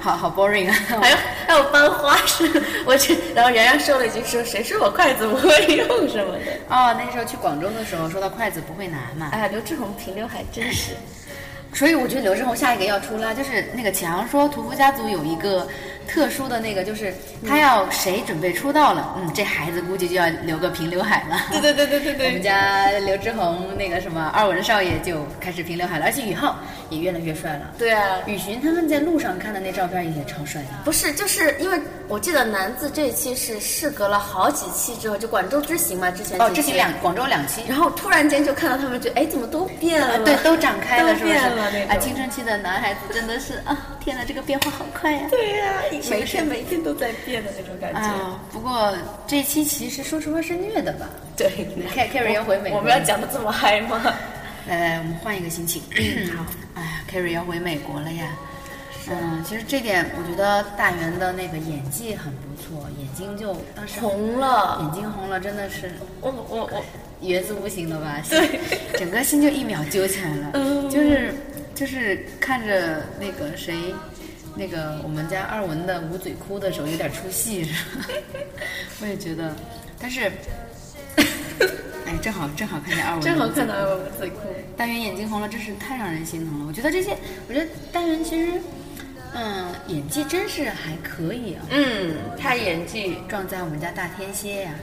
[0.00, 0.74] 好好好 boring 啊！
[1.00, 2.44] 还有还有班花是，
[2.84, 10.92] 我这然后圆圆说了一句说谁说我筷子不会用什么的，哦，那时候去广州的时候说到筷子不会拿嘛，哎呀，刘志宏平刘海真是，
[11.72, 15.68] 所以我觉得刘志宏下一个要出啦，就是那个强说屠夫家族有一个
[16.08, 17.14] 特殊的那个，就是
[17.46, 21.38] 他要谁准备出道了，嗯，这孩子估计就要留个平刘海了。
[21.50, 27.70] 对对对对对对我们家刘志宏那个什么二文少爷就开始平刘海了，而且宇浩也越来越帅了。
[27.78, 30.68] 对啊，宇寻他们在路上看的那照片也超帅的。
[30.84, 41.34] 不是，就是因为我记得南子这一期是事隔了好几期之后，就广州之行嘛，之前哦，之前两广州两期，然后突然间就看到他们就哎怎么都变了，啊 对，都长开了，是不是？
[41.34, 48.00] 变了那啊，青春期的男孩子真的是啊，天哪，这个变化好快呀、对呀、是每天每天都在变的那种感觉。
[48.00, 48.94] 啊，不过
[49.26, 51.08] 这期其实说实话是虐的吧？
[51.36, 51.48] 对
[51.92, 54.00] ，K Carrie 要回美国，我们要讲的这么嗨吗？
[54.66, 55.82] 来来，我们换一个心情。
[56.36, 58.36] 好，哎呀，Carrie 要回美国了呀。
[59.10, 66.84] 嗯，其实这点我觉得大元的那个演技很不错，眼睛就当时红了，眼睛红了，真的是我我我，
[67.22, 68.20] 言之无形了吧？
[68.28, 68.60] 对，
[68.98, 70.50] 整个心就一秒揪起来了。
[70.52, 71.32] 嗯就是
[71.74, 73.94] 就是看着那个谁，
[74.58, 78.06] 那个我们家二文的捂嘴哭的时候有点出戏，是吧？
[79.00, 79.54] 我也觉得，
[80.00, 80.30] 但是，
[82.04, 84.40] 哎，正好正好看见二文，正好看到我们最酷。
[84.76, 86.66] 大元眼睛红了，真是太让人心疼了。
[86.66, 87.16] 我觉得这些，
[87.48, 88.60] 我觉得大元其实，
[89.32, 91.64] 嗯，演技真是还可以啊。
[91.70, 94.74] 嗯，他演技，撞在我们家大天蝎呀、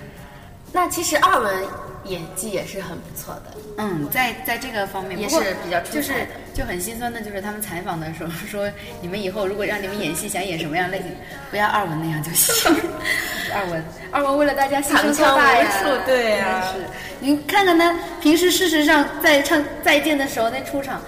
[0.75, 1.63] 那其实二文
[2.03, 3.53] 演技也是很不错的。
[3.77, 8.69] 嗯，在在这个方面也是比较出就是彩的就很心酸的，就是他们采访的时候说，
[9.01, 11.15] 你们以后如果让你们演戏，想演什么样类型，
[11.49, 12.75] 不要二文那样就行。
[13.55, 16.87] 二文，二文为了大家牺牲多大呀长枪无数对呀真是。
[17.21, 21.01] 你看看他平时事实上在唱再见的时候那出场，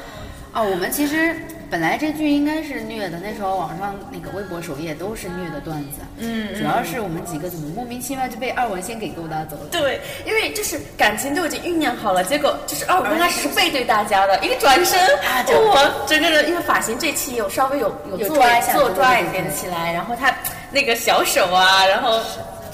[0.54, 1.36] 哦，我们其实
[1.70, 9.66] 本来这剧应该是虐的，那时候网上那个微博首页都是虐的段子，嗯主要是我们几个怎么莫名其妙就被二文先给勾搭走了。
[9.72, 20.34] 对，因为就是感情都已经酝酿好了，结果就是二文刚开始是背对大家的，一转身啊就我整个人因为发型这期有稍微有有做一下做对抓一点起来，然后他
[20.72, 22.22] 那个小手啊，然后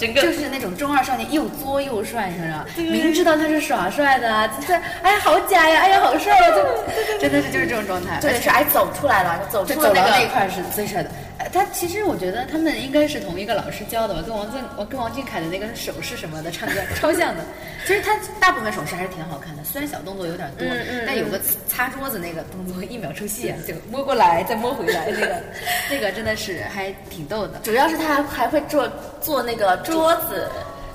[0.04, 2.66] 整个就是那种中二少年，又作又帅，你知道吗？
[2.76, 8.20] 明知道他是耍帅的啊，就是哎呀好假呀，哎呀好帅啊，就真的是就是这种状态。
[8.20, 11.10] 对是哎走出来了，就走出了那个到那一块是最帅的。
[11.44, 17.44] 呃他其实我觉得他们应该是同一个老师教的吧，跟王俊我跟王俊凯的那个手势什么的唱歌超像的。
[17.86, 25.42] 其实他大部分手势还是挺好看的，虽然小动作有点多，嗯嗯但有个擦桌子那个动作一秒出戏啊，就摸过来再摸回来，那个
[25.92, 27.60] 那个真的是还挺逗的。
[27.62, 30.48] 主要是他还会做做那个桌子，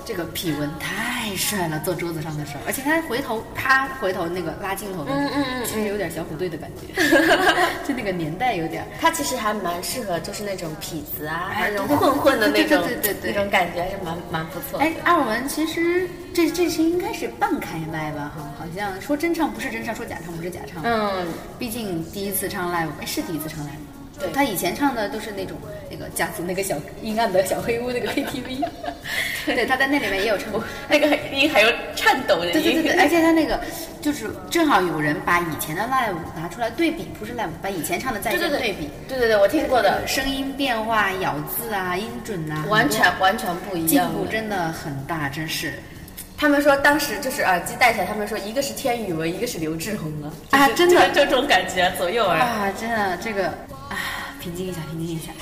[0.09, 6.99] 这个痞文太帅了，坐桌子上的时候，而且他回头他回头那个拉镜头的，嗯嗯嗯其实有点小虎队的感觉，
[7.87, 8.83] 就那个年代有点。
[8.99, 14.83] 他其实还蛮适合就是那种痞子啊，哎那种混混的那种对对对对对那种感觉还是蛮蛮不错的。
[14.85, 18.31] 哎，二文其实这这期应该是半开麦吧？
[18.35, 21.27] 哈，好像说真唱不是真唱，说假唱不是假唱。，嗯，
[21.59, 23.88] 毕竟第一次唱 live，哎，是第一次唱 live 吗。
[24.19, 25.57] 对他以前唱的都是那种
[25.89, 28.63] 那个家族那个小阴暗的小黑屋那个 KTV，
[29.45, 30.63] 对，他在那里面也有唱过。
[30.89, 32.53] 那个音还有颤抖的音。
[32.53, 33.59] 对对对对，而且他那个
[34.01, 44.19] 就是正好有人把以前的 live 拿出来对比，不是 live，把以前唱的再对对对见对比，对对对，我听过的，声音变化、咬字啊、音准啊，完全完全不一样进。
[44.19, 45.73] 步真的很大，真是。
[46.39, 52.39] 他们说当时就是耳机戴起来，他们说一个是天宇文，一个是刘志宏啊，就是啊真的就这种感觉左右耳。
[52.39, 53.49] 啊，真的这个
[53.89, 53.99] 啊，
[54.39, 55.33] 平静一下，平静一下。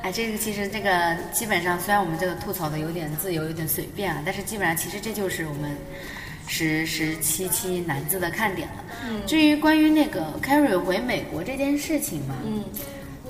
[0.00, 5.76] 哎，这个其实这个基本上，虽然我们这个吐槽的有点自由，有点随便啊，但是基本上其实这就是我们
[6.46, 8.84] 十十七期男子的看点了。
[9.06, 12.64] 嗯，至于关于那个 Carrie 回美国这件事情嘛，嗯，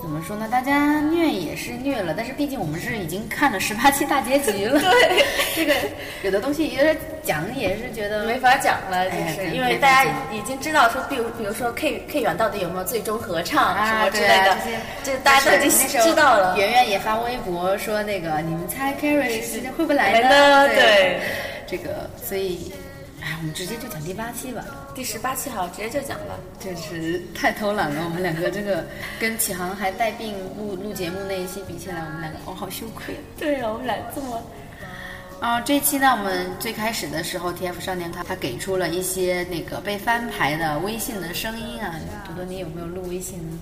[0.01, 0.49] 怎么说呢？
[0.51, 4.81] 大家虐也是虐了，但是毕竟我们是已经看了十八期大结局了。
[4.81, 5.75] 对， 这个
[6.23, 14.57] 有的东西有点讲也是觉得没法讲了，就是因为大家已经知道说，比如比如说 K K 远到底有没有最终合唱什啊，么之类的
[15.03, 16.57] 这大家都已经知道了。
[16.57, 20.21] 圆圆也发微博说那个，你们猜 Carrie 时间会不会来？
[20.21, 21.21] 呢对，
[21.67, 22.73] 这个，所以，
[23.29, 24.65] 哎，我们直接就讲第八期吧。
[24.95, 26.39] 第十八期好，直接就讲吧。
[26.59, 28.83] 真是太偷懒了，我们两个这个
[29.21, 33.17] 跟启航还带病录录节目那一期比起来，我们两个哦好羞愧。
[33.37, 34.43] 对啊，我们俩这么
[35.41, 43.59] 啊，这一期呢，我们最开始的时候，TF 少年他他给出了一些那个被翻牌的微信的声音啊，朵朵你有没有录微信呢？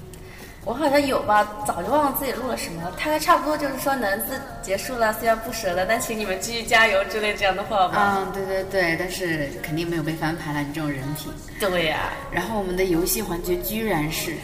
[0.66, 2.90] 我好像有吧，早就忘了自己录了什么了。
[2.98, 8.18] 大概差不多就是说男子结束了，虽然不舍得，但请你们继续加油之类这样的话吧。
[8.18, 11.32] 嗯，对对对，但是肯定没有被翻牌了，你这种人品。
[11.60, 14.34] 对呀、然后我们的游戏环节居然是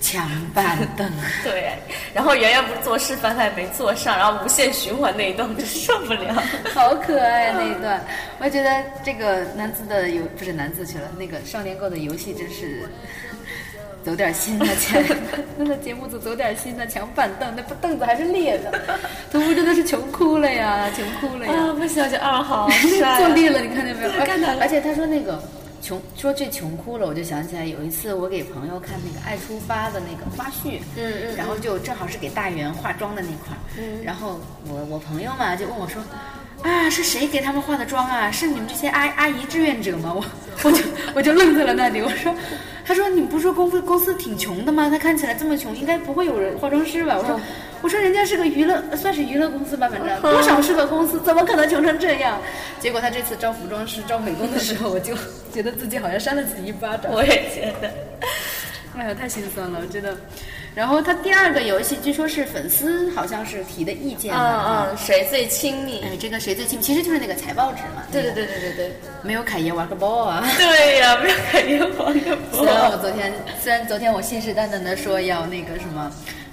[0.00, 1.06] 抢板凳，
[1.44, 1.74] 对。
[2.14, 6.42] 然后圆圆不是做示范，她也没做上，然后无限循环那一段我就受不了。
[6.72, 8.02] 好可爱那一段。
[8.40, 12.88] 我觉得这个男子的游不是男子去了，那个少年购的游戏真是。
[14.04, 15.04] 走点心的前，
[15.56, 18.72] 那个 节目组走点心的抢板凳，那凳子还是裂的，
[19.30, 21.52] 屠夫真的是穷哭了呀，穷哭了呀。
[21.52, 24.10] 啊，不行，这二好 帅坐裂了，你看见没有？
[24.24, 25.42] 看到了而且他说那个
[25.80, 36.02] 穷，说这穷哭了，我就想起来有一次我给朋友看那个《爱出发》的那个花絮，嗯嗯然后就正好是给大圆化妆的那块儿，嗯然后我我朋友嘛就问我说。
[36.62, 38.30] 啊，是谁给他们化的妆啊？
[38.30, 40.12] 是你们这些阿阿姨志愿者吗？
[40.14, 40.24] 我
[40.62, 42.00] 我就我就愣在了那里。
[42.00, 42.34] 我说，
[42.84, 44.88] 他说你不是说公司公司挺穷的吗？
[44.88, 47.16] 他看起来这么穷，应该不会有人化妆师吧？
[47.18, 47.40] 我说，
[47.82, 52.40] 我说人家是个娱乐，算是娱乐公司吧，反正多少是个公司，怎么可能穷成这样？
[52.78, 55.16] 结果他这次招服装师、招美工的时候，我就
[55.52, 57.12] 觉得自己好像扇了自己一巴掌。
[57.12, 57.90] 我也觉得。
[58.96, 60.16] 哎呀，太心酸了，我觉得。
[60.74, 64.86] 然后他第二个游戏，据说是粉丝好像是提的意见嗯嘛。
[64.90, 66.00] 嗯，谁最亲密？
[66.02, 66.84] 哎，这个谁最亲密？
[66.84, 68.02] 其实就是那个财报纸嘛。
[68.10, 68.92] 对对对对对对。
[69.22, 70.42] 没有凯爷玩个包啊！
[70.56, 76.10] 对呀，没有凯爷玩个包 虽然我昨天，虽然昨天我信誓旦旦的说要那个什么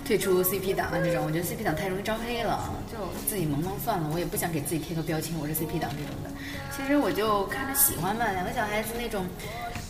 [0.10, 2.98] 退出 CP 党啊这种，我觉得 CP 党太容易招黑了，就
[3.30, 6.32] 自己萌萌算了，我也不想给自己贴个标签，我是 CP 党这种的。
[6.76, 9.24] 其实我就看着喜欢嘛，两个小孩子那种，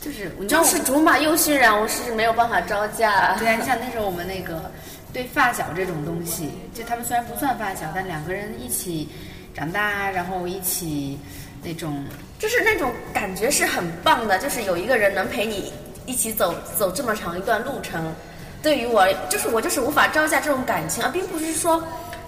[0.02, 3.38] 就是你知道我是竹马又渲染，我是没有办法招架。
[3.38, 4.70] 对啊，你像那时候我们那个
[5.14, 9.08] 对发小这种东西，就他们虽然不算发小，但两个人一起
[9.54, 11.18] 长大，然后一起
[11.64, 12.04] 那种
[12.38, 15.72] 就是那种感觉是很棒的，就是有一个人能陪你
[16.06, 18.14] 一起走走这么长一段路程。
[18.62, 21.84] 对于我，就是我就是无法招架这种感情，而并不是说。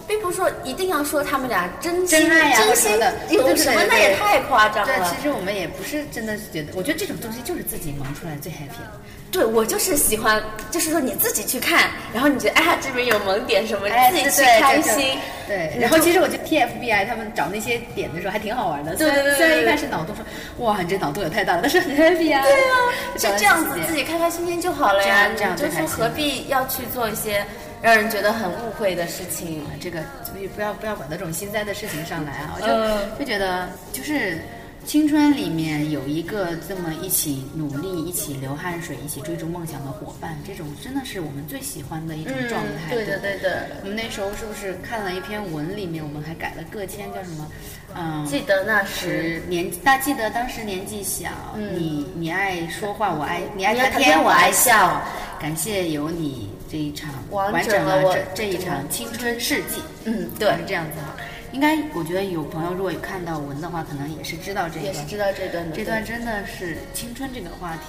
[0.07, 2.29] 并不是说一定要说他们俩真心真心
[2.67, 5.13] 者什么的有对对对，什么那也太夸张对，了。
[5.15, 8.91] 其实我们也不是真的觉得，我觉得这种东西就是自己萌出来最 happy 了。
[9.31, 15.17] 对我就是喜欢，就是说你自己去看，然后你觉得哎呀这边有萌点什么，哎，你自己去对对开心。
[15.47, 18.93] 对，然后其实我觉得 TFBI 他们找那些点的时候还挺好玩的。
[18.95, 22.43] 对对对对对虽然虽然一开始脑洞说哇你这脑洞也太大了，但是很 happy 啊。
[22.43, 22.75] 对啊，
[23.17, 25.29] 就这样子自己开开心心就好了呀。
[25.29, 27.45] 这样这样你就最开心说何必要去做一些
[27.81, 29.63] 让人觉得很误会的事情？
[29.79, 32.55] 这个所以不要不要管到这种心塞的事情上来啊！
[32.55, 34.39] 我就、嗯就觉得就是
[34.85, 42.89] 青春里面有一个这么一起努力、一起流汗水、一起追逐梦想的伙伴，这种真的是我们最喜欢的一种状态。
[42.89, 43.67] 嗯对的对的。
[43.83, 47.47] 我们那时候是不是看了一篇文，里面我们还改了个签，叫什么？
[47.95, 55.01] 嗯，记得那时，年，大记得当时年纪小，嗯你你爱说话，我爱你爱你爱谈谈天，我爱爱笑笑。
[55.39, 59.81] 感谢有你这一场完完整整了我了这这一场青春事迹。
[60.05, 61.15] 嗯，对是，这样子哈。
[61.51, 65.75] 应该我觉得有朋友如果有看到文的话，可能也是知道这个也是知道这段的。
[65.75, 67.81] 这段真的是青春这个话题，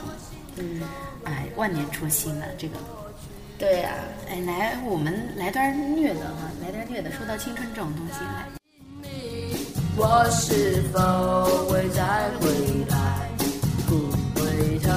[0.56, 0.82] 嗯，
[1.24, 2.76] 哎，万年初心了这个。
[3.58, 3.90] 对呀、
[4.28, 7.12] 哎，来，我们来段虐的哈，来段虐的。
[7.12, 8.48] 说到青春这种东西，来，
[9.96, 12.50] 我是否会再回
[12.90, 13.28] 来？
[13.86, 14.10] 不
[14.40, 14.90] 回头，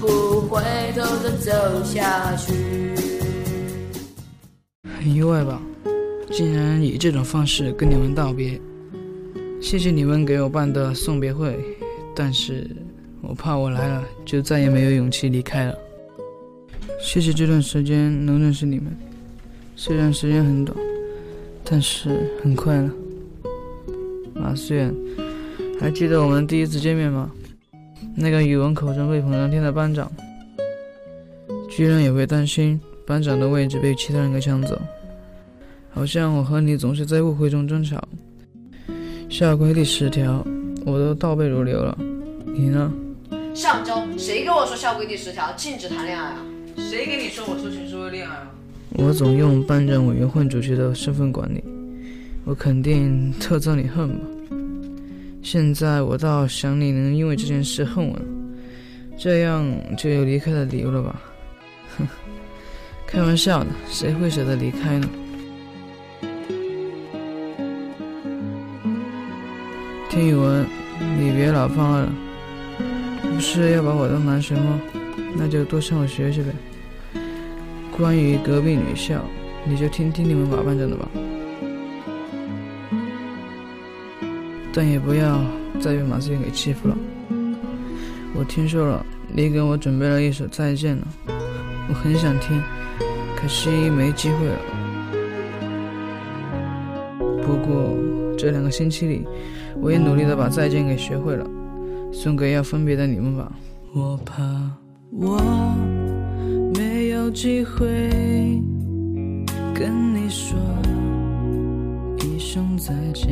[0.00, 0.06] 不
[0.48, 0.60] 回
[0.94, 2.94] 头的走下去。
[4.84, 5.58] 很意外吧，
[6.30, 8.58] 竟然以这种方式跟你们道别。
[9.60, 11.58] 谢谢你们给我办的送别会，
[12.14, 12.70] 但是
[13.20, 15.76] 我怕我来了就再也没有勇气离开了。
[17.00, 18.96] 谢谢这段时间能认识你们，
[19.74, 20.76] 虽然时间很短，
[21.64, 22.90] 但是很快乐。
[24.34, 24.94] 马思远，
[25.78, 27.30] 还记得我们第一次见面吗？
[28.14, 30.10] 那个语文口中被捧上天的班长，
[31.68, 34.80] 居然也会担心班长的位置被其他人给抢走，
[35.92, 38.02] 好像我和你总是在误会中争吵。
[39.28, 40.44] 校规第十条，
[40.84, 41.96] 我都倒背如流了，
[42.46, 42.92] 你呢？
[43.54, 46.36] 上周谁跟我说校规第十条禁止谈恋爱啊？
[46.76, 48.50] 谁跟你说我说情是为恋爱啊？
[48.90, 51.62] 我总用班长委员会主席的身份管你，
[52.44, 54.24] 我肯定特遭你恨吧。
[55.42, 58.22] 现在我倒想你能因为这件事恨我了，
[59.18, 59.64] 这样
[59.96, 61.22] 就有离开的理由了吧？
[61.98, 62.06] 哼，
[63.06, 65.08] 开玩笑的，谁会舍得离开呢？
[70.10, 70.66] 听语文，
[71.16, 72.12] 你别老放了，
[73.22, 74.80] 不是要把我当男神吗？
[75.36, 76.50] 那就多向我学学呗。
[77.96, 79.24] 关于隔壁女校，
[79.64, 81.08] 你就听听你们马班长的吧。
[84.74, 85.40] 但也不要
[85.78, 86.98] 再被马思远给欺负了。
[88.34, 91.06] 我听说了，你给我准备了一首再见了，
[91.88, 92.60] 我很想听，
[93.36, 94.58] 可惜没机会了。
[97.46, 97.96] 不过
[98.40, 99.26] 这两个星期里，
[99.82, 101.46] 我也努力的把再见给学会了，
[102.10, 103.52] 送给要分别的你们吧。
[103.94, 104.42] 我怕
[105.12, 105.38] 我
[106.74, 107.86] 没有机会
[109.74, 110.58] 跟你说
[112.24, 113.28] 一声再见，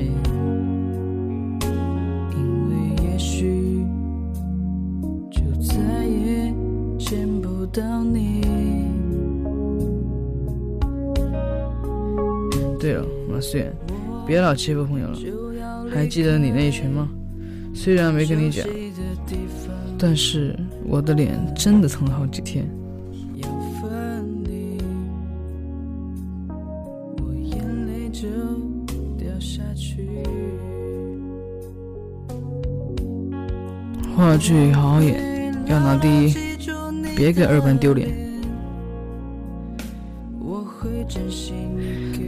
[2.37, 3.83] 因为也许
[5.31, 6.53] 就再也
[6.99, 8.43] 见不到你。
[12.79, 13.75] 对了，马思远，
[14.29, 15.19] 别老欺负朋友了。
[15.91, 17.09] 还记得你那一拳吗？
[17.75, 18.67] 虽然没跟你讲，
[19.97, 20.55] 但是
[20.85, 22.69] 我的脸真的疼了好几天。
[34.15, 36.35] 话剧好好演，要拿第一，
[37.17, 38.28] 别给二班丢脸。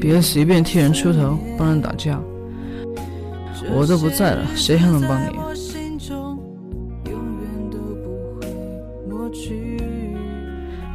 [0.00, 2.18] 别随便替人出头，帮人打架。
[3.72, 5.38] 我都不在了，谁还能帮你？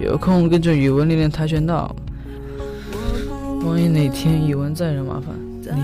[0.01, 1.95] 有空跟着语文练练跆拳道。
[3.63, 5.35] 万一哪天语文再惹麻烦，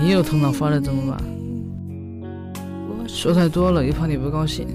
[0.02, 1.22] 你又头脑发热怎么办？
[3.08, 4.66] 说太多了，又怕你不高兴。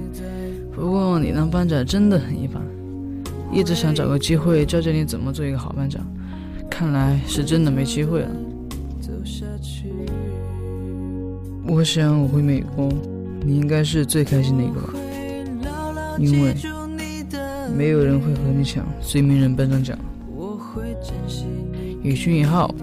[0.74, 2.62] 不过你当班长真的很一般，
[3.52, 6.06] 一直想找个机会教教你怎么做一个好班长，
[6.70, 8.30] 看来是真的没机会了。
[11.65, 12.89] 我想我回美国，
[13.41, 14.93] 你应该是最开心的一个吧，
[16.18, 16.55] 因为
[17.76, 19.97] 没有人会和你抢最名人班长奖。
[22.03, 22.74] 语训一号，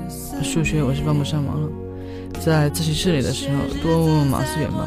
[0.42, 1.68] 数学我是帮不上忙了，
[2.40, 4.86] 在自习室里的时候多问问马思远吧，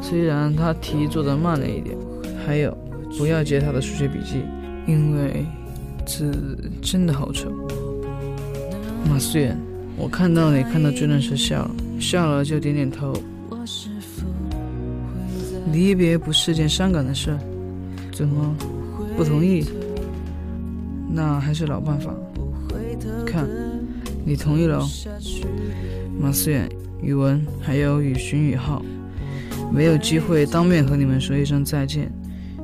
[0.00, 1.96] 虽然他题做的慢了一点。
[2.46, 2.74] 还有，
[3.18, 4.42] 不要接他的数学笔记，
[4.86, 5.44] 因为
[6.06, 6.32] 字
[6.80, 7.52] 真的好丑。
[9.04, 9.58] 马思远，
[9.96, 11.70] 我看到你看到巨人时笑了。
[12.00, 13.12] 笑了就点点头。
[15.72, 17.36] 离别不是件伤感的事，
[18.12, 18.56] 怎么
[19.16, 19.64] 不同意？
[21.10, 22.14] 那还是老办法。
[23.26, 23.46] 看，
[24.24, 24.78] 你同意了。
[24.78, 24.88] 哦
[26.20, 26.68] 马思远、
[27.00, 28.84] 语文还有雨寻雨浩，
[29.72, 32.10] 没有机会当面和你们说一声再见，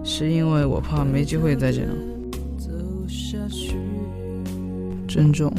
[0.03, 1.95] 是因为我怕没机会再见了。
[5.07, 5.53] 珍重。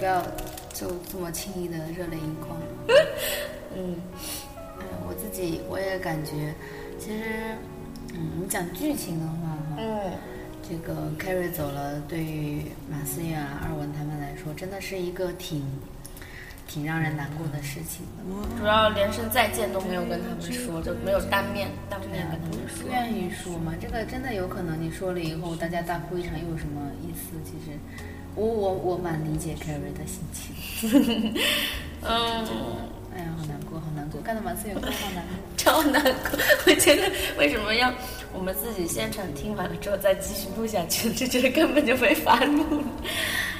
[0.00, 0.22] 不要
[0.72, 2.58] 就这么轻易的热泪盈眶。
[3.76, 3.94] 嗯，
[4.80, 6.54] 哎，我自己我也感觉，
[6.98, 7.22] 其实，
[8.14, 10.10] 嗯，你讲剧情的话，哈，嗯，
[10.66, 15.62] 这个 Carrie 走了，对于马思远、二文他们来说，真的是一个挺。
[16.72, 18.22] 挺让人难过的事情的，
[18.56, 22.84] 主要连声再见都没有跟他们说，就没有当面当面跟他们说。
[22.84, 27.34] 不愿意说吗，这个真的有可能你说了以后，大家大哭一场又有什么意思？
[27.44, 27.76] 其实，
[28.34, 31.34] 我我我蛮理解 Carrie 的心情。
[32.02, 32.46] 嗯，
[33.14, 36.38] 哎呀，好难过，好难过，看到马思远哭好难过， 超难过。
[36.66, 37.92] 我觉得为什么要
[38.32, 41.12] 我们自己现场听完了之后再继续录下去？
[41.12, 42.82] 就觉得根本就没法录。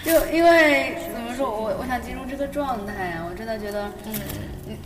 [0.02, 4.14] 就因为怎么说，我我想进入这个状态啊，我真的觉得，嗯，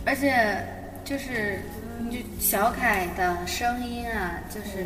[0.05, 0.57] 而且
[1.05, 1.61] 就是
[2.11, 4.85] 就小凯的声音啊，就是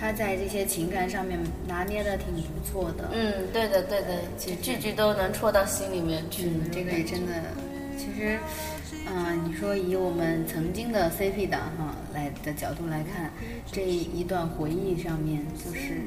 [0.00, 1.38] 他在这些情感上面
[1.68, 3.10] 拿捏的挺不错的。
[3.12, 6.46] 嗯，对的对的，其实句句都能戳到心里面去。
[6.46, 7.32] 嗯，这个也真的，
[7.98, 8.38] 其实，
[9.06, 13.30] 嗯、你说以我们曾经的 CP 党哈来的角度来看，
[13.70, 16.00] 这一段回忆上面，就是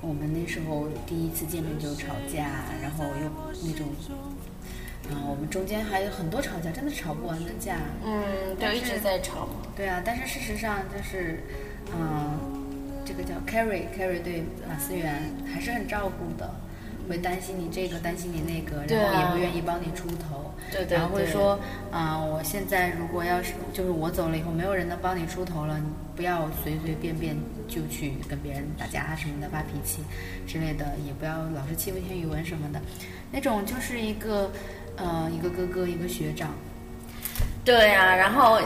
[0.00, 3.30] 我们那时候第一次见面就吵架，然后又
[3.62, 3.86] 那种，
[5.08, 7.76] 啊、我们中间还有很多吵架，真的是吵不完的架。
[8.04, 9.48] 嗯，就一直在吵。
[9.76, 11.42] 对啊，但是事实上就是，
[11.92, 12.63] 嗯、
[13.04, 16.50] 这个叫 Carrie，Carrie 对马思源还是很照顾的，
[17.08, 21.58] 会担心你这个，担心你那个，然后也会愿意帮你出头，对对然后会说，
[21.90, 25.84] 啊、我现在如果要是就是我走了以后，没有人能帮你出头了，你
[26.16, 27.36] 不要随随便便
[27.68, 30.02] 就去跟别人打架什么的，发脾气
[30.46, 32.80] 之类的，也不要老是欺负些语文什么的，
[33.30, 34.50] 那种就是一个，
[34.96, 36.54] 呃，一个哥哥，一个学长，
[37.64, 38.58] 对啊，然后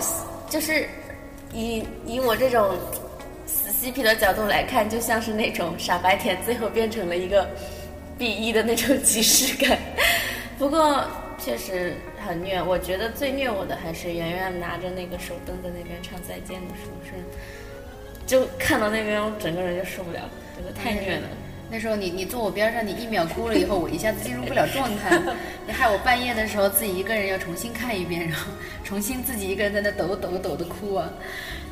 [0.48, 0.86] 就是
[1.52, 2.76] 以以我这种
[3.78, 7.48] 死 CP 的角度来看，就像是那种傻白甜最后变成了一个
[8.18, 9.78] B 一的那种即视感。
[10.58, 11.04] 不过
[11.38, 11.94] 确实
[12.26, 17.12] 很虐，我觉得最虐我的还是圆圆拿着那个手灯在那边唱再见的时候，是
[18.26, 21.28] 就看到那边我整个人就受不了，这个太虐了。
[21.70, 25.16] 那时候你你坐我边上，你一秒哭了以后，我一下子进入不了状态，
[25.66, 28.50] 你害我半夜的时候自己一个人要重新看一遍，然后
[28.82, 31.12] 重新自己一个人在那抖抖抖的哭啊，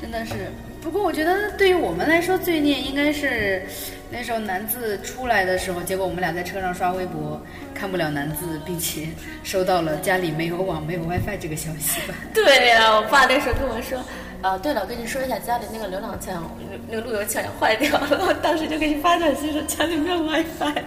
[0.01, 0.35] 真的是。
[0.83, 3.63] 不过我觉得对于我们来说，罪孽应该是
[4.11, 7.41] 那时候南字出来的时候，结果我们俩在车上刷微博，
[7.75, 9.09] 看不了南字，并且
[9.43, 12.15] 收到了家里没有网、没有 WiFi 这个消息吧。
[12.33, 13.99] 对呀、我爸那时候跟我说，
[14.43, 16.49] 啊，对了，我跟你说一下，家里那个流浪墙，
[16.89, 20.83] 那个路由器好像坏掉了，我当时就给你发短信说家里没有 WiFi。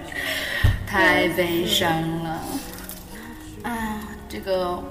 [0.87, 2.41] 太悲伤了。
[3.63, 3.99] 啊，
[4.29, 4.81] 这个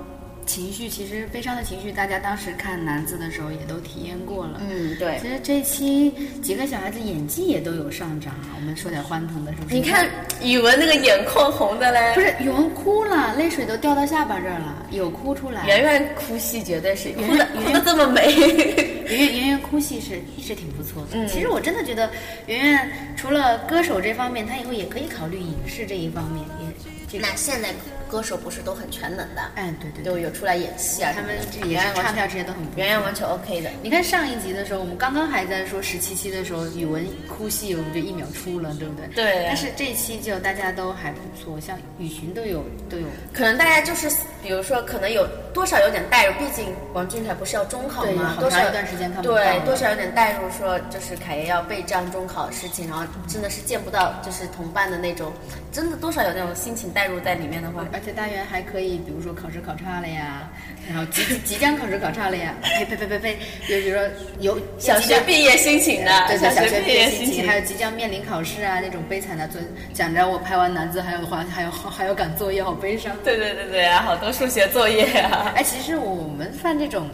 [0.48, 4.60] 情绪其实悲伤的情绪，大家当时看男字的时候也都体验过了。
[4.66, 5.28] 嗯，对其。
[5.28, 8.56] 实这期几个小孩子演技也都有上涨啊。
[8.56, 9.74] 我们说点欢腾的，是不是？
[9.74, 10.08] 你看
[10.42, 15.66] 语文那个眼眶红的嘞，不是语文哭了，泪水都掉到下巴这儿了，有哭出来。
[15.66, 18.34] 圆圆哭戏绝对是圆哭的圆哭的这么美。
[18.34, 21.08] 圆圆圆圆哭戏是一直挺不错的。
[21.12, 22.10] 嗯其实我真的觉得
[22.46, 26.67] 圆圆除了歌手这方面，她以后也可以考虑影视这一方面，也
[27.10, 27.74] 这个那现在
[28.08, 33.70] 歌手不是都很全能的，哎，对对对，就有出来演戏啊他们这也是唱跳这些都很不错圆圆完全 OK 的。
[33.82, 39.08] 你看上一集的时候，我们刚刚还在说十七期的时候，语文哭戏我们就一秒出了，对不对？
[39.14, 43.04] 对但是这一期就大家都还不错，像雨荨都有都有。
[43.32, 44.08] 可能大家就是，
[44.42, 48.36] 比如说，可能有多少有点代入，毕竟王俊凯不是要中考对吗？
[48.40, 55.32] 多少一段时间看不到对，多少有点代入，说就是凯爷要备战中考的事情，然后真的是见不到就是同伴的那种，
[55.70, 60.50] 真的多少有那种心情带入在里面的话，而且大元还可以，比如说考试考差了呀，
[60.86, 64.06] 然后即即将考试考差了呀，呸呸呸呸呸，就比如说
[64.40, 69.58] 有小学毕业心情的，对对，小学学毕业心情，还有即将面临考试啊那种悲惨的，就
[69.94, 73.16] 讲着我拍完男子还有还 还有还要赶作业，好悲伤。
[73.24, 75.54] 对对对对啊，好多数学作业啊。
[75.56, 77.08] 哎，其实我们犯这种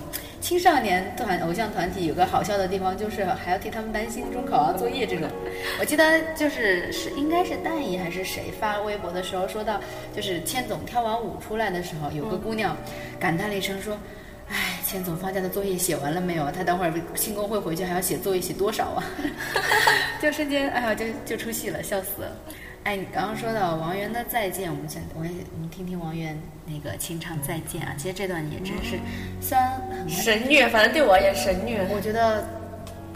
[0.45, 5.27] 青少年团偶像团体有个好笑的地方，就是还要替他们担心中考啊作业这种。
[5.81, 9.81] 我记得就是是应该是蛋姨还是谁发微博的时候说到，
[10.15, 12.77] 就是千总跳完舞出来的时候，有个姑娘
[13.19, 13.97] 感叹了一声说。
[14.51, 16.51] 哎，千总放假的作业写完了没有？
[16.51, 19.03] 他等会儿庆功会回去还要写作业，写多少啊？
[20.21, 22.37] 就瞬间， 哎呀，就就出戏了，笑死了。
[22.85, 27.95] 哎，你刚刚说到王源的《再见》，我们想，我也我们听听王源那个清唱《再见》啊。
[27.97, 28.99] 其实这段也真是，
[29.41, 31.83] 虽然很神虐，反正对我而言神虐。
[31.91, 32.47] 我觉得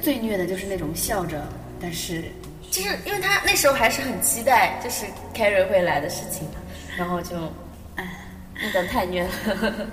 [0.00, 1.46] 最虐的就是那种笑着，
[1.78, 2.24] 但是
[2.70, 5.04] 就是因为他那时候还是很期待，就是
[5.34, 6.48] Carrie 会来的事情，
[6.96, 7.36] 然后就，
[7.96, 8.08] 哎，
[8.54, 9.86] 那段太虐了。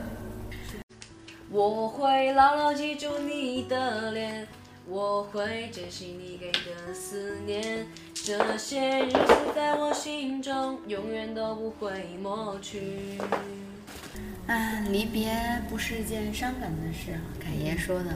[1.51, 4.47] 我会牢牢记住你的脸，
[4.87, 13.17] 我会珍惜你给的思念，这些日子在我心中永远都不会抹去。
[14.45, 15.35] 啊，离别
[15.67, 18.11] 不是件伤感的事啊，凯爷说的。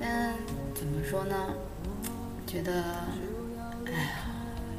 [0.00, 0.34] 嗯，
[0.74, 1.54] 怎么说呢？
[2.48, 2.72] 觉得，
[3.86, 4.26] 哎呀，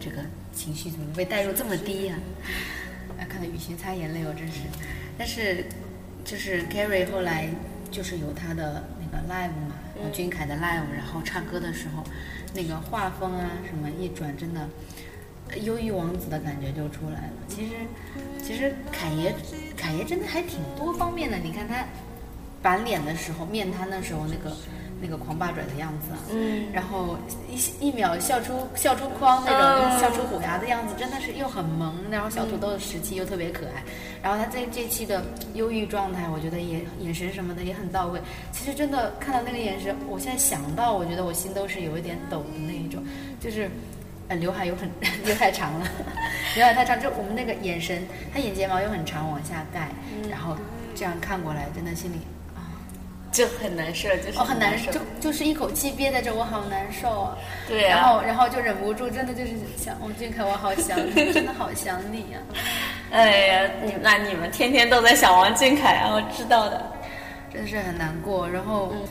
[0.01, 0.18] 这个
[0.53, 2.16] 情绪怎么被带入这么低呀、
[3.18, 3.24] 啊？
[3.30, 4.60] 看到雨荨擦眼泪，我真是。
[5.18, 5.66] 但是，
[6.26, 7.49] 就是 Carrie 后来
[7.91, 12.03] 就是有他的那个 live 嘛，王俊凯的 live，然后唱歌的时候，
[12.53, 14.67] 那个画风啊什么一转，真的。
[15.63, 17.33] 忧郁王子的感觉就出来了。
[17.47, 17.73] 其实，
[18.43, 19.33] 其实凯爷，
[19.77, 21.38] 凯爷真的还挺多方面的。
[21.38, 21.85] 你看他
[22.61, 24.53] 板脸的时候，面瘫的时候，那个
[25.01, 27.17] 那个狂霸转的样子啊，嗯然后
[27.49, 33.83] 一一秒笑出笑出框那种、嗯笑出虎牙的样子，真的是又很萌，然后小土豆的时期又特别可爱，
[34.21, 35.23] 然后他在这期的
[35.53, 38.21] 忧郁状态，我觉得也眼神什么的也很到位。
[38.51, 43.03] 其实真的看到那个眼神，我现在想到，我觉得我心都是有一点抖的那一种，
[43.39, 43.69] 就是。
[44.29, 44.91] 呃，刘海又很
[45.23, 45.87] 刘海长了，
[46.53, 49.87] 刘海太长，就我们那个眼神，他眼睫毛又很长往下盖，
[50.21, 50.53] 嗯然后
[50.93, 52.17] 这样看过来，真的心里
[53.32, 57.38] 就很难受，就是哦，很难受受，就就是一口气憋在这，我好难受啊。
[57.67, 62.39] 对啊然后然后就忍不住，真的就是想王俊凯，我好想你， 真的好想你啊呀、
[63.11, 66.91] 哎呀，你那你们天天都在想王俊凯啊，我知道的。
[67.51, 68.47] 真的是很难过。
[68.47, 69.01] 然后，嗯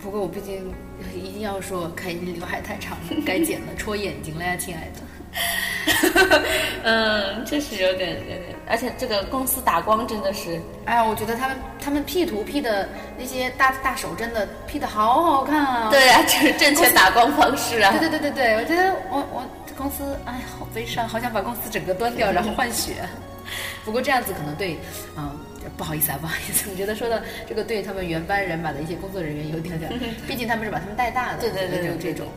[0.00, 0.74] 不过我毕竟
[1.14, 5.00] 一定要说，凯你刘海太长了，该剪了，戳眼睛了呀，亲爱的。
[6.84, 15.88] 嗯，确实有点有点，而且这个公司打光真的是，哎呀，我觉得他们他们 P 图 P 的那些大大手真的 P 的好好看啊。
[15.90, 17.92] 对啊，这是正确打光方式啊。
[17.98, 19.44] 对对对对对，我觉得我我
[19.76, 22.94] 公司哎好悲伤，好想把公司整个端掉，然后换血。
[23.84, 24.78] 不过这样子可能对，
[25.16, 25.30] 嗯，
[25.76, 29.90] 不好意思啊，不好意思，我觉得说的这个对他们原班人马的一些工作人员有点点，
[30.26, 32.28] 毕竟他们是把他们带大的，对对对对有一种这种，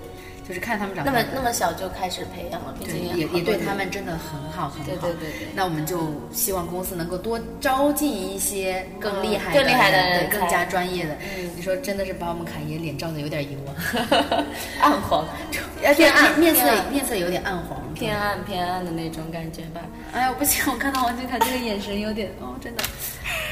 [0.47, 4.85] 就是看他们长大那么那么小就开始培养了，毕对，竟也也对他们真的很好很好。
[4.85, 11.13] 对对对对那我们就希望公司能够多招进一些更厉害更厉害的对人更加专业的。
[11.37, 14.43] 嗯你说真的是把我们侃爷脸照的有点油啊，
[14.81, 15.25] 暗黄，
[15.95, 17.81] 偏暗面色面色有点暗黄。
[17.95, 19.79] 偏暗偏暗的那种感觉吧。
[20.11, 22.83] 哎呀，我不行，我看到王俊凯这个眼神有点哦，真的。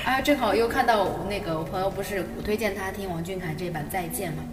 [0.03, 4.43] 哎呀，正好又看到那个我朋友不是我推荐他听王俊凯这版《再见》嘛，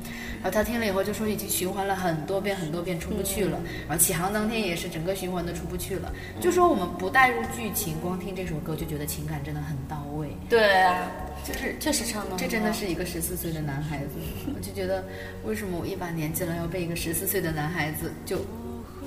[0.42, 11.10] 然后他听了以后就说已经循环了很多遍很多遍出不去了，然后启航当天也是整个循环都出不去了，就说我们不带入剧情，光听这首歌就觉得情感真的很到位，对啊，
[11.44, 14.14] 就是确实唱的，这真的是一个十四岁的男孩子，
[14.54, 15.04] 我就觉得
[15.44, 18.38] 为什么我一把年纪了要被一个十四岁的男孩子就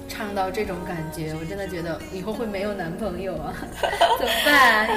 [0.08, 3.54] 唱到这种感觉，我真的觉得以后会没有男朋友啊，
[4.20, 4.88] 怎么办？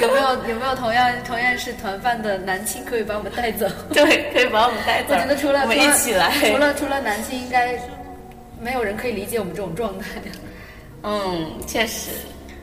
[0.00, 3.66] 有有没有有没有同样同样是团饭的男青可以把我们带走？
[3.92, 5.14] 对，可以把我们带走。
[5.14, 7.78] 我觉得除了我们一起来，除了除了男青，应该
[8.60, 10.06] 没有人可以理解我们这种状态。
[11.02, 12.10] 嗯，确实，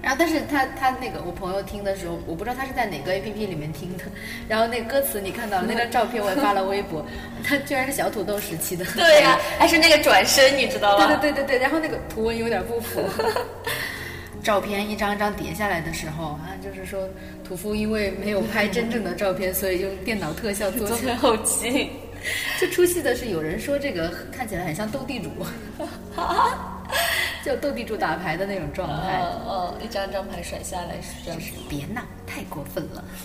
[0.02, 4.04] 然后，但是他他那个我朋友听的时候，我不知道他是在哪个 A P P 里面听的。
[4.48, 7.06] 然后那歌词你看到了，那张照片我也发了微博，
[7.44, 8.86] 他居然是小土豆时期的。
[8.96, 11.16] 对呀、还是那个转身，你知道对吗？
[11.22, 13.02] 对对对对，然后那个图文有点不符。
[14.42, 17.08] 照片一张一张叠下来的时候啊，就是说
[17.46, 21.92] 屠夫因为没有拍真正的照片，所以用电脑特效做成后期，
[22.58, 25.30] 最 出戏的是有人说这个看起来很像斗地主，
[27.46, 29.20] 就斗地主打牌的那种状态。
[29.20, 31.46] 哦哦，一张张牌甩下来是这样就。
[31.46, 33.04] 是别闹，太过分了，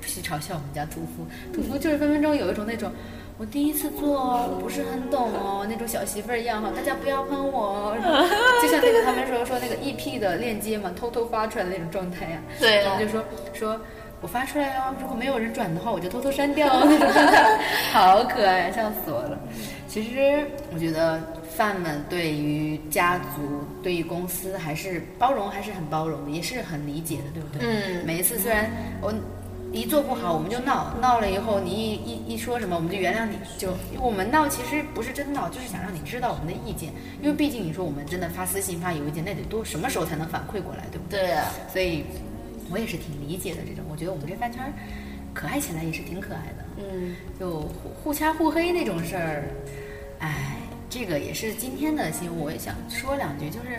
[0.00, 1.26] 不许嘲笑我们家屠夫。
[1.52, 2.90] 屠夫就是分分钟有一种那种，
[3.38, 7.96] 我第一次做哦，我不是很懂哦，那种小媳妇儿一样哈，大家不要喷我哦。
[8.62, 12.38] 就像那个他们说说那个 EP 的链接嘛，偷偷发出来的那种状态呀。
[12.60, 13.80] 对啊他们就说说。
[14.22, 17.58] 我发出来哦，如果没有人转的话，我就偷偷删掉哦，那种状态，
[17.92, 19.38] 好可爱，笑死我了。
[19.86, 20.42] 其实
[20.72, 21.20] 我觉得
[21.56, 27.60] 饭们对于家族、对于公司还是包容，还是很包容的，也是很理解的，对不对？
[27.66, 29.12] 嗯每一次虽然我
[29.72, 33.36] 一做不好，我们就闹，闹了以后你一一一说什么，我们就原谅你。
[33.58, 41.20] 就我们闹其实不是真闹，就是想让你知道我们的意见，因为毕竟你说我们真的发私信、发邮件，那得多什么时候才能反馈过来，对不对？
[41.20, 42.04] 对啊，所以
[42.70, 44.72] 我也是挺理解的这种，我觉得我们这饭圈
[45.34, 46.64] 可爱起来也是挺可爱的。
[46.78, 49.44] 嗯，就互互掐互黑那种事儿，
[50.20, 50.55] 哎，
[50.98, 53.78] 这个也是今天的新闻，我也想说两句，就是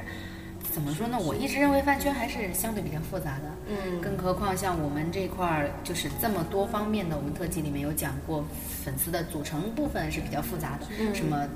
[0.72, 1.18] 怎么说呢？
[1.20, 8.46] 我一直认为饭圈还是相对比较复杂的，嗯更何况像我们这块儿就是这么多方面的，我们特辑里面有讲过，
[8.84, 11.48] 粉丝的组成部分是比较复杂的，嗯什么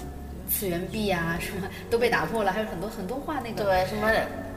[0.52, 4.10] 次元壁啊，什么都被打破了，还有很多很多话那个对，什么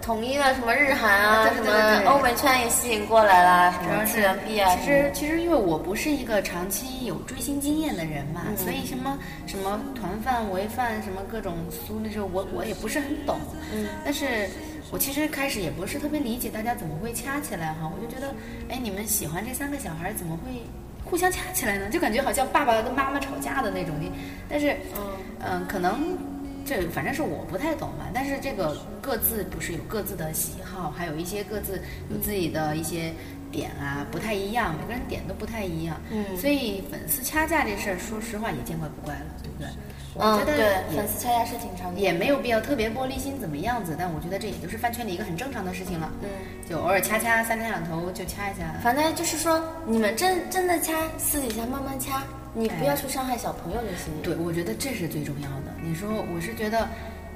[0.03, 2.05] 统一的什么日韩啊，什对对对对。
[2.05, 9.17] 么欧美圈也吸引过来啦，什么是次元壁啊，其实其实因为我不是一个长期有追星经验的人嘛，嗯所以什么
[9.47, 13.39] 什么团饭、违饭，什么各种苏那时候我我也不是很懂。
[13.73, 14.49] 嗯，但是
[14.91, 18.35] 我其实开始也不是特别理解大家怎么会掐起来哈，我就觉得，
[18.69, 20.61] 哎，你们喜欢这三个小孩怎么会
[21.05, 21.89] 互相掐起来呢？
[21.91, 23.95] 就感觉好像爸爸跟妈妈吵架的那种。
[24.01, 24.11] 你
[24.49, 26.17] 但是嗯嗯，可能
[26.65, 28.11] 这反正是我不太懂吧。
[28.15, 31.81] 但是这个各自不是有各自的喜好，还有一些各自
[32.11, 33.13] 有自己的一些
[33.53, 36.01] 点啊，不太一样，每个人点都不太一样。
[36.11, 39.69] 嗯所以粉丝掐架这事儿，说实话也见怪不怪了，对不对？
[40.15, 46.11] 我嗯，觉得对，粉丝掐架是挺常也没有必要特别玻璃心怎么样子，但我觉得这也就是饭圈里一个很正常的事情了。
[46.23, 46.29] 嗯。
[46.69, 48.75] 就偶尔掐掐，三天两头就掐一下。
[48.83, 52.23] 反正就是说，你们真真的掐，私底下慢慢掐，
[52.55, 54.15] 你不要去伤害小朋友就行。
[54.23, 55.75] 对，我觉得这是最重要的。
[55.83, 56.89] 你说，我是觉得，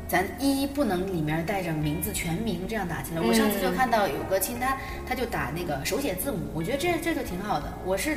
[0.09, 3.21] 咱一不能里面带着名字全名这样打起来。
[3.21, 7.71] 我上次就看到有个亲他，他就打那个手写字母，我觉得这这就挺好的。
[7.85, 8.17] 我是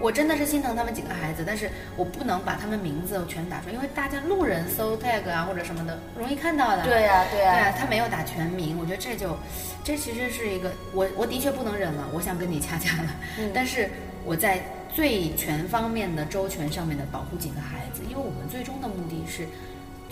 [0.00, 6.84] 我真的是心疼他们几个孩子，但是我不能把他们名字全打出来，因为大家路人搜 tag 啊或者什么的容易看到的。
[6.84, 9.36] 对呀、对呀、对啊，他没有打全名，我觉得这就，
[9.82, 13.08] 这其实是一个我我的确不能忍了，我想跟你掐架了，
[13.52, 13.90] 但是
[14.24, 14.62] 我在
[14.94, 19.46] 最全方面的周全上面的保护几个孩子，因为我们最终的目的是，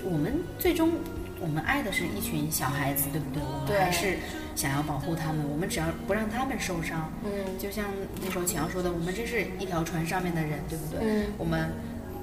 [0.05, 0.93] 我们最终
[1.41, 3.43] 我们爱的是一群小孩子，对不对？
[3.43, 4.17] 我们还是
[4.55, 7.87] 想要保护他们，我们只要不让他们受伤，嗯就像
[8.23, 10.99] 那首启阳说的，我们这是一条船上面的人，对不对？
[11.03, 11.69] 嗯我们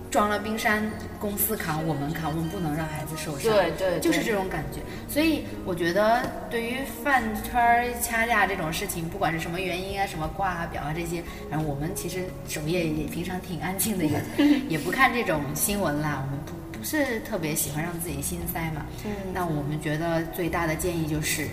[0.09, 0.81] 装了冰山，
[1.19, 3.51] 公司扛，我们扛，我们不能让孩子受伤。
[3.51, 4.79] 对对对就是这种感觉。
[5.09, 14.21] 所以我觉得，对于饭圈儿掐架这种事情，不管是什么原因啊，什么挂啊、表啊这些，然后我们其实首页也平常挺安静的，也
[14.69, 16.23] 也不看这种新闻啦。
[16.25, 18.85] 我们不不是特别喜欢让自己心塞嘛。
[19.05, 21.47] 嗯那我们觉得最大的建议就是，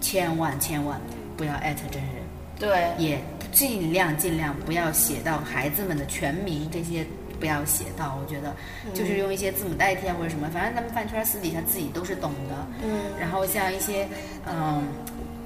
[0.00, 1.00] 千万千万
[1.36, 2.12] 不要艾特真人。
[2.58, 3.20] 对，也
[3.52, 7.06] 尽量尽量不要写到孩子们的全名，这些
[7.38, 8.18] 不要写到。
[8.20, 8.54] 我觉得
[8.94, 12.66] 就是用一些字母代替啊或者什么，反正咱们饭圈私底下自己都是懂的。
[12.82, 14.08] 嗯，然后像一些
[14.46, 14.82] 嗯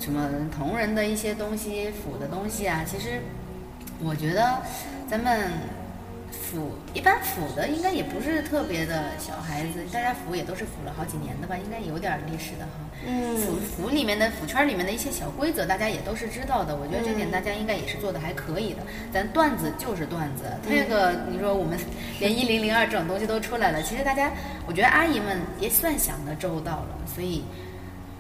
[0.01, 3.21] 什么同人的一些东西、腐的东西啊，其实
[4.03, 4.63] 我觉得
[5.09, 5.51] 咱们。
[6.33, 12.73] 腐一般腐的应该也不是特别的小孩子，大家腐也都是腐了好几年的吧，应该有点历史的哈。
[13.07, 16.75] 嗯腐腐里面的腐圈里面的一些小规则，大家也都是知道的。
[16.77, 18.83] 我觉得这点大家应该也是做的还可以的。
[19.13, 21.79] 咱段子就是段子，这个你说我们
[22.19, 24.31] 连一零零二这种东西都出来了，其实大家
[24.67, 27.45] 我觉得阿姨们也算想的周到了，所以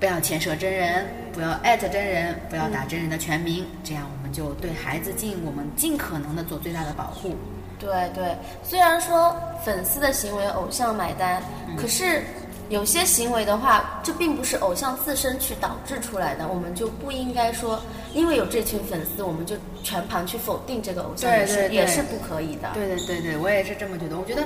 [0.01, 7.37] 不要牵涉真人，不要艾特真人，不要打真人的全名，这样我们就对孩子尽我们尽可能的做最大的保护。
[7.83, 12.23] 对对，虽然说粉丝的行为偶像买单，嗯可是
[12.69, 17.79] 有些行为的话，这并不是偶像自身去导致出来的，我们就不应该说，
[18.15, 22.71] 因为有这群粉丝，我们就全盘去否定这个偶像，对也是对对也是不可以的。
[22.73, 24.17] 对对对对，我也是这么觉得。
[24.17, 24.45] 我觉得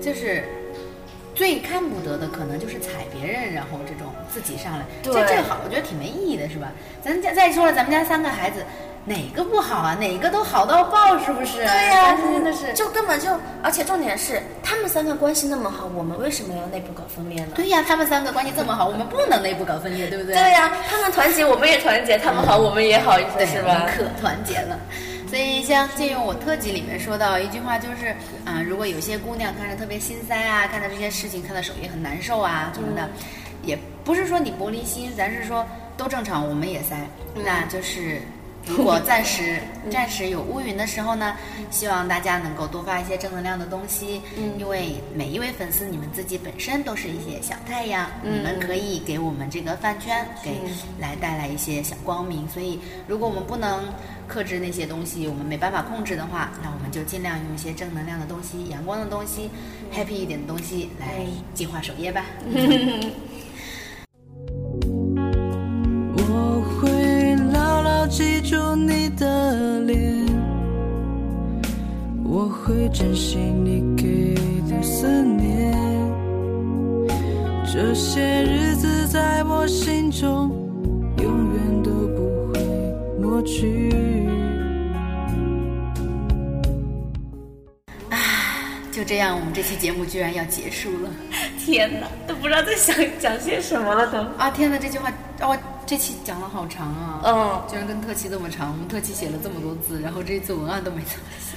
[0.00, 0.44] 就是
[1.34, 6.70] 最看不得的，可能就是踩别人，然后这种自己上来，对这这个好，我觉得挺没意义的，是吧？
[7.02, 8.64] 咱家再说了，咱们家三个孩子。
[9.06, 9.94] 哪个不好啊？
[10.00, 11.58] 哪个都好到爆，是不是？
[11.58, 12.72] 对呀、咱真的是。
[12.72, 17.52] 就根本就，而且重点是，他们三个关系那么好，我们为什么要内部搞分裂呢？
[17.54, 20.34] 对呀，他们三个关系这么好，我们不能内部搞分裂，对不对？
[20.34, 23.86] 对呀、他们团结，我们也团结；他们好，我们也好，对，是吧？
[23.94, 24.78] 可团结了。
[25.28, 28.08] 所以像借用我特辑里面说到一句话，就是
[28.46, 33.06] 啊、如果有些姑娘看着特别心塞啊，看到这些事情，看到手也很难受啊什么的，
[33.64, 36.96] 也不是说你玻璃心，咱是说都正常，我们也塞，
[37.44, 38.22] 那就是。
[38.66, 39.60] 如果暂时
[39.90, 41.36] 暂时有乌云的时候呢，
[41.70, 44.22] 希望大家能够多发一些正能量的东西，
[44.58, 50.60] 因为每一位粉丝你们自己本身都是一些小太阳，你们可以给我们这个饭圈给
[50.98, 52.48] 来带来一些小光明。
[52.48, 53.84] 所以，如果我们不能
[54.26, 59.50] 克制那些东西，我们没办法控制的话，那我们就尽量用一些正能量的东西、阳光的东西、
[59.92, 62.24] happy 一点的东西来净化首页吧。
[66.16, 66.90] 我会
[68.04, 70.26] 牢牢记住你的脸，
[72.22, 74.34] 我会珍惜你给
[74.68, 75.72] 的思念。
[77.64, 80.50] 这些日子在我心中，
[81.22, 82.60] 永远都不会
[83.18, 83.90] 抹去。
[88.92, 91.10] 就这样，我们这期节目居然要结束了
[91.64, 94.18] 天哪，都不知道在想讲些什么了都。
[94.36, 94.50] 啊！
[94.50, 95.10] 天哪，这句话
[95.40, 95.56] 哦，
[95.86, 97.22] 这期讲了好长啊！
[97.24, 101.56] 嗯，居然跟特期这么长，我们特期写了这么多字，然后这一次文案都没怎么写。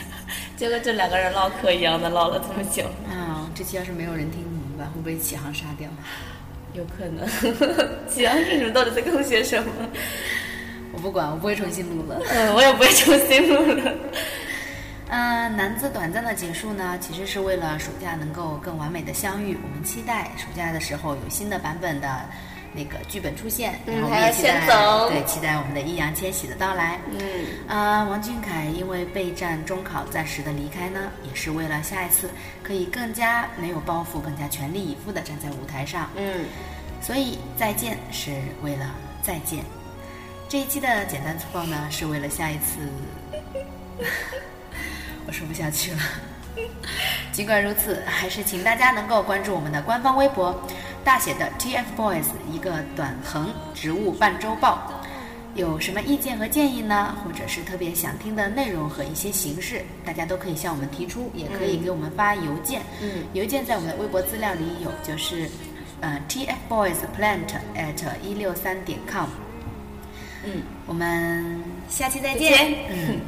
[0.56, 4.88] 结果这两个人唠嗑一样的唠了这么久，啊，这期要是没有人听怎么办？
[4.88, 5.90] 会不会启航杀掉？
[6.74, 7.28] 有可能。
[8.08, 9.70] 启阳，你们到底在跟我写什么？
[10.94, 12.18] 我不管，我不会重新录了。
[12.30, 13.94] 嗯，我也不会重新录了。
[15.10, 19.58] 嗯，男子短暂的结束呢，其实是为了暑假能够更完美的相遇。
[19.64, 22.26] 我们期待暑假的时候有新的版本的
[22.74, 27.00] 那个剧本出现，嗯然后我还要们也期待先走对期待我们的易烊千玺的到来。
[27.10, 27.20] 嗯，
[27.68, 32.30] 啊、王俊凯因为备战中考暂时的离开呢，也是为了下一次
[32.62, 36.10] 可以更加没有包袱、更加全力以赴的站在舞台上。
[36.18, 36.46] 嗯，
[37.02, 38.32] 所以再见是
[38.62, 39.64] 为了再见。
[40.50, 42.80] 这一期的简单粗暴呢，是为了下一次。
[45.28, 46.00] 我说不下去了。
[47.32, 50.60] 尽管如此，还是请大家能够关注我们的官方微博，
[51.04, 55.04] 大写的 TFBOYS 一个短横植物半周报，
[55.54, 57.16] 有什么意见和建议呢？
[57.24, 62.82] 或者是特别想听的内容和一些形式，大家都可以向我们提出，也可以给我们发邮件。
[63.02, 65.48] 嗯，邮件在我们的微博资料里有，就是
[66.02, 69.28] 呃 tfboysplant at 一六三点 com。
[70.44, 72.52] 嗯，我们下期再再见。
[72.52, 73.20] 见嗯，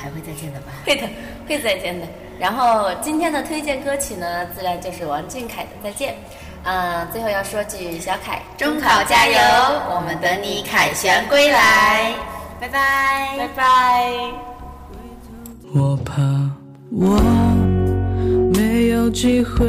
[0.00, 0.72] 还会再见的吧？
[0.84, 1.08] 会的，
[1.46, 2.06] 会再见的。
[2.38, 6.12] 然后今天的推荐歌曲呢，自然就是王俊凯的《再见》。
[6.62, 9.34] 啊、最后要说句，小凯，中考加油！
[9.88, 12.12] 我们等你凯旋归来，
[12.60, 14.12] 拜拜，拜拜。
[15.74, 16.20] 我怕
[16.90, 17.18] 我
[18.54, 19.66] 没有机会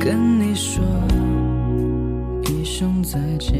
[0.00, 0.82] 跟你说
[2.48, 3.54] 一声再见，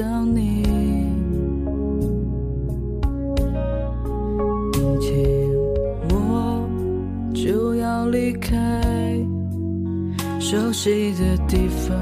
[0.00, 0.62] 想你。
[4.72, 5.12] 明天
[6.08, 6.66] 我
[7.34, 8.56] 就要离开。
[10.38, 11.94] 熟悉的地方，